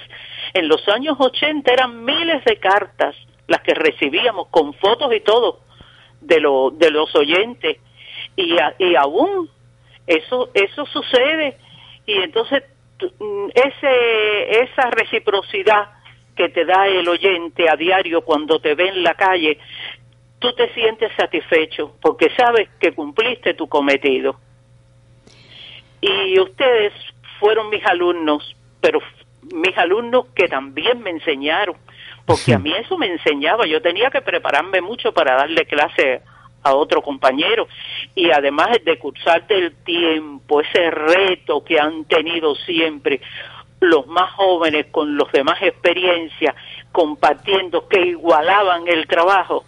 En 0.53 0.67
los 0.67 0.86
años 0.89 1.15
80 1.17 1.71
eran 1.71 2.03
miles 2.03 2.43
de 2.43 2.58
cartas 2.58 3.15
las 3.47 3.62
que 3.62 3.73
recibíamos 3.73 4.47
con 4.49 4.73
fotos 4.73 5.13
y 5.15 5.21
todo 5.21 5.62
de, 6.19 6.41
lo, 6.41 6.69
de 6.71 6.91
los 6.91 7.15
oyentes. 7.15 7.77
Y, 8.36 8.58
y 8.77 8.95
aún 8.95 9.49
eso, 10.05 10.49
eso 10.53 10.86
sucede. 10.88 11.58
Y 12.05 12.13
entonces 12.17 12.63
mm, 13.01 13.47
ese, 13.53 14.63
esa 14.63 14.89
reciprocidad 14.91 15.91
que 16.36 16.49
te 16.49 16.65
da 16.65 16.88
el 16.88 17.08
oyente 17.08 17.69
a 17.69 17.75
diario 17.75 18.21
cuando 18.21 18.60
te 18.60 18.75
ve 18.75 18.89
en 18.89 19.03
la 19.03 19.13
calle, 19.13 19.60
tú 20.39 20.54
te 20.54 20.73
sientes 20.73 21.12
satisfecho 21.15 21.95
porque 22.02 22.30
sabes 22.36 22.69
que 22.80 22.93
cumpliste 22.93 23.54
tu 23.54 23.67
cometido. 23.67 24.39
Y 26.02 26.39
ustedes 26.39 26.93
fueron 27.39 27.69
mis 27.69 27.86
alumnos, 27.86 28.56
pero 28.82 28.99
mis 29.54 29.78
alumnos 29.78 30.28
que 30.34 30.47
también 30.47 31.02
me 31.02 31.10
enseñaron, 31.10 31.75
porque 32.25 32.54
a 32.54 32.60
mí 32.60 32.71
eso 32.73 32.97
me 32.97 33.08
enseñaba, 33.08 33.65
yo 33.65 33.82
tenía 33.82 34.10
que 34.10 34.21
prepararme 34.21 34.82
mucho 34.82 35.12
para 35.12 35.36
darle 35.36 35.65
clase 35.65 36.21
a 36.63 36.73
otro 36.73 37.02
compañero. 37.02 37.67
Y 38.15 38.32
además 38.32 38.69
de 38.84 38.97
cursarte 38.97 39.58
el 39.58 39.75
tiempo, 39.84 40.62
ese 40.62 40.91
reto 40.91 41.63
que 41.63 41.80
han 41.80 42.06
tenido 42.06 42.56
siempre 42.56 43.21
los 43.82 44.08
más 44.08 44.32
jóvenes 44.34 44.88
con 44.91 45.15
los 45.15 45.32
de 45.32 45.43
más 45.43 45.62
experiencia, 45.62 46.54
compartiendo 46.91 47.88
que 47.88 47.99
igualaban 48.02 48.88
el 48.88 49.08
trabajo, 49.08 49.63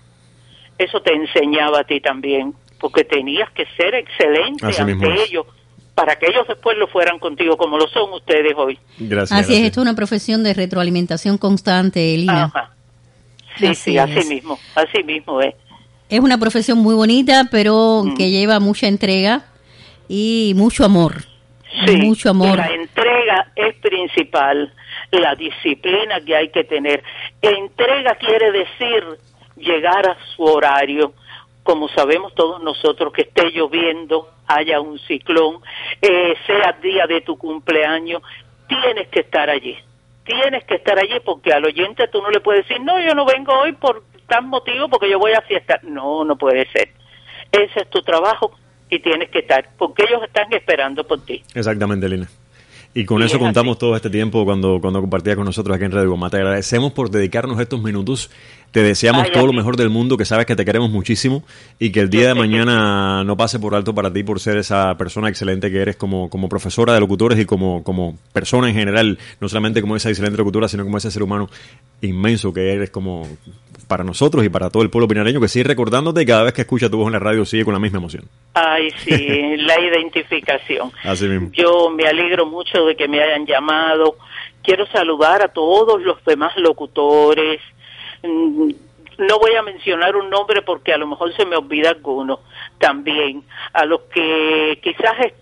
eso 0.83 1.01
te 1.01 1.13
enseñaba 1.13 1.81
a 1.81 1.83
ti 1.83 1.99
también, 1.99 2.53
porque 2.79 3.03
tenías 3.03 3.49
que 3.51 3.65
ser 3.77 3.95
excelente 3.95 4.65
ante 4.65 5.23
ellos 5.23 5.45
para 5.95 6.15
que 6.15 6.27
ellos 6.27 6.47
después 6.47 6.77
lo 6.77 6.87
fueran 6.87 7.19
contigo 7.19 7.57
como 7.57 7.77
lo 7.77 7.87
son 7.87 8.13
ustedes 8.13 8.53
hoy. 8.55 8.79
Gracias. 8.97 9.39
Así 9.39 9.53
es, 9.53 9.63
esto 9.63 9.81
es 9.81 9.83
una 9.83 9.95
profesión 9.95 10.43
de 10.43 10.53
retroalimentación 10.53 11.37
constante, 11.37 12.15
Elina. 12.15 12.51
Sí, 13.57 13.75
sí, 13.75 13.97
así 13.97 14.27
mismo, 14.27 14.57
así 14.75 15.03
mismo 15.03 15.41
es. 15.41 15.53
Es 16.09 16.19
una 16.19 16.37
profesión 16.37 16.79
muy 16.79 16.95
bonita, 16.95 17.47
pero 17.51 18.03
mm. 18.05 18.15
que 18.15 18.29
lleva 18.29 18.59
mucha 18.59 18.87
entrega 18.87 19.45
y 20.07 20.53
mucho 20.55 20.83
amor. 20.85 21.23
Sí, 21.85 21.97
mucho 21.97 22.29
amor. 22.29 22.57
La 22.57 22.67
entrega 22.67 23.51
es 23.55 23.75
principal, 23.75 24.73
la 25.11 25.35
disciplina 25.35 26.19
que 26.25 26.35
hay 26.35 26.49
que 26.49 26.63
tener. 26.63 27.03
Entrega 27.41 28.15
quiere 28.15 28.51
decir 28.51 29.03
llegar 29.61 30.09
a 30.09 30.17
su 30.35 30.43
horario, 30.43 31.13
como 31.63 31.87
sabemos 31.89 32.33
todos 32.35 32.61
nosotros, 32.61 33.13
que 33.13 33.21
esté 33.23 33.51
lloviendo, 33.51 34.29
haya 34.47 34.81
un 34.81 34.99
ciclón, 34.99 35.61
eh, 36.01 36.33
sea 36.45 36.77
día 36.81 37.07
de 37.07 37.21
tu 37.21 37.37
cumpleaños, 37.37 38.21
tienes 38.67 39.07
que 39.09 39.21
estar 39.21 39.49
allí. 39.49 39.77
Tienes 40.23 40.63
que 40.65 40.75
estar 40.75 40.97
allí 40.99 41.19
porque 41.25 41.51
al 41.51 41.65
oyente 41.65 42.07
tú 42.07 42.21
no 42.21 42.29
le 42.29 42.39
puedes 42.41 42.67
decir, 42.67 42.83
no, 42.83 42.99
yo 43.01 43.13
no 43.15 43.25
vengo 43.25 43.53
hoy 43.53 43.73
por 43.73 44.03
tal 44.27 44.45
motivo 44.45 44.87
porque 44.87 45.09
yo 45.09 45.19
voy 45.19 45.33
a 45.33 45.41
fiesta. 45.41 45.79
No, 45.83 46.23
no 46.23 46.37
puede 46.37 46.65
ser. 46.71 46.89
Ese 47.51 47.81
es 47.81 47.89
tu 47.89 48.01
trabajo 48.01 48.51
y 48.89 48.99
tienes 48.99 49.29
que 49.29 49.39
estar 49.39 49.69
porque 49.77 50.03
ellos 50.07 50.23
están 50.23 50.51
esperando 50.53 51.05
por 51.05 51.23
ti. 51.25 51.43
Exactamente, 51.53 52.07
Lina. 52.07 52.27
Y 52.93 53.05
con 53.05 53.23
eso 53.23 53.39
contamos 53.39 53.77
todo 53.77 53.95
este 53.95 54.09
tiempo 54.09 54.43
cuando, 54.43 54.79
cuando 54.81 54.99
compartías 54.99 55.37
con 55.37 55.45
nosotros 55.45 55.75
aquí 55.75 55.85
en 55.85 55.93
Radio 55.93 56.09
Goma. 56.09 56.29
Te 56.29 56.37
agradecemos 56.37 56.91
por 56.91 57.09
dedicarnos 57.09 57.57
estos 57.59 57.81
minutos. 57.81 58.29
Te 58.71 58.81
deseamos 58.81 59.29
todo 59.31 59.47
lo 59.47 59.53
mejor 59.53 59.75
del 59.75 59.89
mundo, 59.89 60.15
que 60.15 60.23
sabes 60.23 60.45
que 60.45 60.55
te 60.55 60.63
queremos 60.63 60.89
muchísimo 60.89 61.43
y 61.77 61.91
que 61.91 61.99
el 61.99 62.09
día 62.09 62.29
de 62.29 62.35
mañana 62.35 63.23
no 63.23 63.35
pase 63.35 63.59
por 63.59 63.75
alto 63.75 63.93
para 63.93 64.13
ti 64.13 64.23
por 64.23 64.39
ser 64.39 64.57
esa 64.57 64.95
persona 64.97 65.27
excelente 65.27 65.69
que 65.69 65.81
eres 65.81 65.97
como, 65.97 66.29
como 66.29 66.47
profesora 66.47 66.93
de 66.93 67.01
locutores 67.01 67.37
y 67.37 67.45
como, 67.45 67.83
como 67.83 68.17
persona 68.31 68.69
en 68.69 68.75
general, 68.75 69.19
no 69.41 69.49
solamente 69.49 69.81
como 69.81 69.97
esa 69.97 70.09
excelente 70.09 70.37
locutora, 70.37 70.69
sino 70.69 70.83
como 70.83 70.97
ese 70.97 71.11
ser 71.11 71.21
humano 71.21 71.49
inmenso 72.01 72.53
que 72.53 72.71
eres 72.73 72.89
como 72.89 73.27
para 73.91 74.05
nosotros 74.05 74.45
y 74.45 74.49
para 74.49 74.69
todo 74.69 74.83
el 74.83 74.89
pueblo 74.89 75.09
pinareño 75.09 75.41
que 75.41 75.49
sigue 75.49 75.65
recordándote 75.65 76.21
y 76.21 76.25
cada 76.25 76.43
vez 76.43 76.53
que 76.53 76.61
escucha 76.61 76.89
tu 76.89 76.97
voz 76.97 77.07
en 77.07 77.13
la 77.13 77.19
radio 77.19 77.43
sigue 77.43 77.65
con 77.65 77.73
la 77.73 77.79
misma 77.79 77.97
emoción. 77.97 78.23
Ay, 78.53 78.89
sí, 78.91 79.11
la 79.57 79.77
identificación. 79.81 80.93
Así 81.03 81.27
mismo. 81.27 81.49
Yo 81.51 81.89
me 81.89 82.05
alegro 82.05 82.45
mucho 82.45 82.85
de 82.85 82.95
que 82.95 83.09
me 83.09 83.21
hayan 83.21 83.45
llamado. 83.45 84.15
Quiero 84.63 84.87
saludar 84.87 85.41
a 85.41 85.49
todos 85.49 86.01
los 86.01 86.23
demás 86.23 86.55
locutores. 86.55 87.59
Mm, 88.23 88.71
no 89.17 89.39
voy 89.39 89.55
a 89.55 89.61
mencionar 89.61 90.15
un 90.15 90.29
nombre 90.29 90.61
porque 90.61 90.93
a 90.93 90.97
lo 90.97 91.07
mejor 91.07 91.33
se 91.35 91.45
me 91.45 91.55
olvida 91.55 91.89
alguno 91.89 92.39
también. 92.79 93.43
A 93.73 93.85
los 93.85 94.01
que 94.13 94.79
quizás 94.81 95.33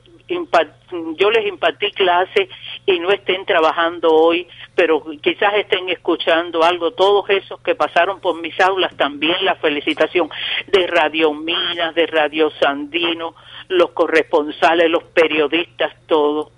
yo 1.18 1.32
les 1.32 1.48
impartí 1.48 1.92
clase 1.92 2.50
y 2.86 3.00
no 3.00 3.12
estén 3.12 3.46
trabajando 3.46 4.14
hoy, 4.14 4.48
pero 4.76 5.04
quizás 5.22 5.56
estén 5.56 5.90
escuchando 5.90 6.64
algo, 6.64 6.92
todos 6.92 7.30
esos 7.30 7.60
que 7.62 7.76
pasaron 7.76 8.20
por 8.20 8.40
mis 8.42 8.60
aulas, 8.60 8.96
también 8.96 9.44
la 9.44 9.56
felicitación 9.56 10.30
de 10.68 10.88
Radio 10.88 11.34
Minas, 11.34 11.96
de 11.96 12.06
Radio 12.08 12.52
Sandino, 12.60 13.36
los 13.70 13.92
corresponsales, 13.92 14.90
los 14.90 15.04
periodistas, 15.04 15.94
todo, 16.08 16.52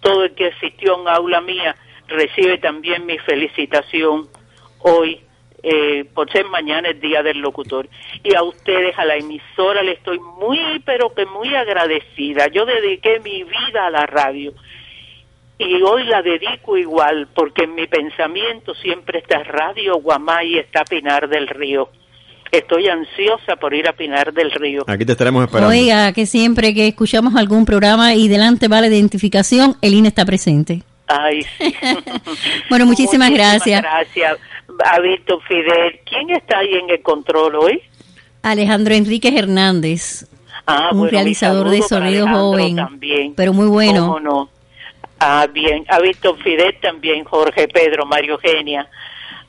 todo 0.00 0.24
el 0.24 0.34
que 0.34 0.48
asistió 0.48 1.00
en 1.00 1.08
aula 1.08 1.40
mía 1.40 1.76
recibe 2.08 2.58
también 2.58 3.06
mi 3.06 3.18
felicitación 3.18 4.28
hoy 4.80 5.22
eh, 5.64 6.04
por 6.12 6.30
ser 6.30 6.44
mañana 6.46 6.90
el 6.90 7.00
día 7.00 7.22
del 7.22 7.38
locutor. 7.38 7.88
Y 8.22 8.34
a 8.34 8.42
ustedes, 8.42 8.98
a 8.98 9.04
la 9.06 9.16
emisora, 9.16 9.82
le 9.82 9.92
estoy 9.92 10.18
muy, 10.18 10.58
pero 10.84 11.14
que 11.14 11.24
muy 11.24 11.54
agradecida. 11.54 12.48
Yo 12.48 12.66
dediqué 12.66 13.18
mi 13.20 13.44
vida 13.44 13.86
a 13.86 13.90
la 13.90 14.04
radio 14.04 14.52
y 15.58 15.80
hoy 15.82 16.04
la 16.04 16.20
dedico 16.20 16.76
igual, 16.76 17.28
porque 17.34 17.64
en 17.64 17.74
mi 17.74 17.86
pensamiento 17.86 18.74
siempre 18.74 19.20
está 19.20 19.42
Radio 19.44 19.96
Guamay 19.96 20.54
y 20.54 20.58
está 20.58 20.84
Pinar 20.84 21.28
del 21.28 21.48
Río. 21.48 21.88
Estoy 22.52 22.88
ansiosa 22.88 23.56
por 23.56 23.72
ir 23.72 23.88
a 23.88 23.94
Pinar 23.94 24.32
del 24.32 24.50
Río. 24.50 24.84
Aquí 24.86 25.04
te 25.04 25.12
estaremos 25.12 25.44
esperando. 25.44 25.70
Oiga, 25.70 26.12
que 26.12 26.26
siempre 26.26 26.74
que 26.74 26.88
escuchamos 26.88 27.34
algún 27.36 27.64
programa 27.64 28.14
y 28.14 28.28
delante 28.28 28.68
va 28.68 28.80
la 28.80 28.88
identificación, 28.88 29.76
el 29.80 29.94
INE 29.94 30.08
está 30.08 30.24
presente. 30.24 30.82
Ay, 31.06 31.42
sí. 31.42 31.74
bueno, 32.70 32.86
muchísimas, 32.86 33.28
muchísimas 33.28 33.30
gracias. 33.30 33.82
Gracias 33.82 34.38
a 34.84 35.00
Víctor 35.00 35.42
Fidel. 35.46 36.00
¿Quién 36.04 36.30
está 36.30 36.58
ahí 36.58 36.74
en 36.74 36.90
el 36.90 37.02
control 37.02 37.56
hoy? 37.56 37.82
Alejandro 38.42 38.94
Enríquez 38.94 39.34
Hernández, 39.34 40.26
ah, 40.66 40.90
un 40.92 41.08
realizador 41.08 41.70
de 41.70 41.82
sonido 41.82 42.28
joven, 42.28 42.76
también. 42.76 43.34
pero 43.34 43.52
muy 43.52 43.66
bueno. 43.66 44.18
no? 44.20 44.50
Ah, 45.18 45.46
bien. 45.50 45.86
A 45.88 45.98
Víctor 46.00 46.36
Fidel 46.42 46.76
también, 46.80 47.24
Jorge 47.24 47.68
Pedro, 47.68 48.04
Mario 48.04 48.32
Eugenia. 48.34 48.86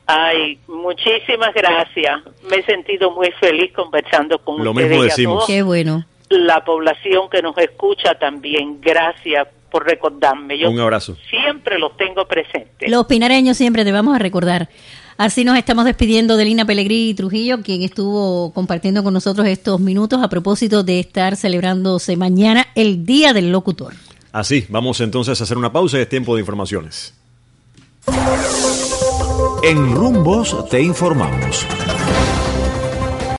Ay, 0.08 0.60
muchísimas 0.68 1.54
gracias. 1.54 2.22
Me 2.50 2.58
he 2.58 2.64
sentido 2.64 3.12
muy 3.12 3.32
feliz 3.32 3.74
conversando 3.74 4.38
con 4.40 4.64
Lo 4.64 4.72
ustedes. 4.72 4.90
Mismo 4.90 5.04
decimos. 5.04 5.44
Qué 5.48 5.64
bueno. 5.64 6.06
La 6.30 6.64
población 6.64 7.30
que 7.30 7.42
nos 7.42 7.58
escucha 7.58 8.16
también. 8.16 8.80
Gracias 8.80 9.48
por 9.76 9.86
recordarme. 9.86 10.58
Yo 10.58 10.72
Un 10.72 10.80
abrazo. 10.80 11.18
Siempre 11.30 11.78
los 11.78 11.98
tengo 11.98 12.26
presentes. 12.26 12.90
Los 12.90 13.08
pinareños 13.08 13.58
siempre 13.58 13.84
te 13.84 13.92
vamos 13.92 14.16
a 14.16 14.20
recordar. 14.20 14.70
Así 15.18 15.44
nos 15.44 15.58
estamos 15.58 15.84
despidiendo 15.84 16.38
de 16.38 16.46
Lina 16.46 16.64
Pellegrini 16.64 17.14
Trujillo, 17.14 17.62
quien 17.62 17.82
estuvo 17.82 18.54
compartiendo 18.54 19.04
con 19.04 19.14
nosotros 19.14 19.46
estos 19.48 19.82
minutos 19.82 20.24
a 20.24 20.30
propósito 20.30 20.84
de 20.84 21.02
estar 21.02 21.36
celebrándose 21.36 22.16
mañana 22.16 22.68
el 22.74 23.06
Día 23.06 23.34
del 23.34 23.52
Locutor. 23.52 23.92
Así, 24.32 24.66
vamos 24.70 25.02
entonces 25.02 25.42
a 25.42 25.44
hacer 25.44 25.58
una 25.58 25.74
pausa 25.74 25.98
y 25.98 26.04
es 26.04 26.08
tiempo 26.08 26.36
de 26.36 26.40
informaciones. 26.40 27.14
En 29.62 29.94
Rumbos 29.94 30.70
te 30.70 30.82
informamos. 30.82 31.66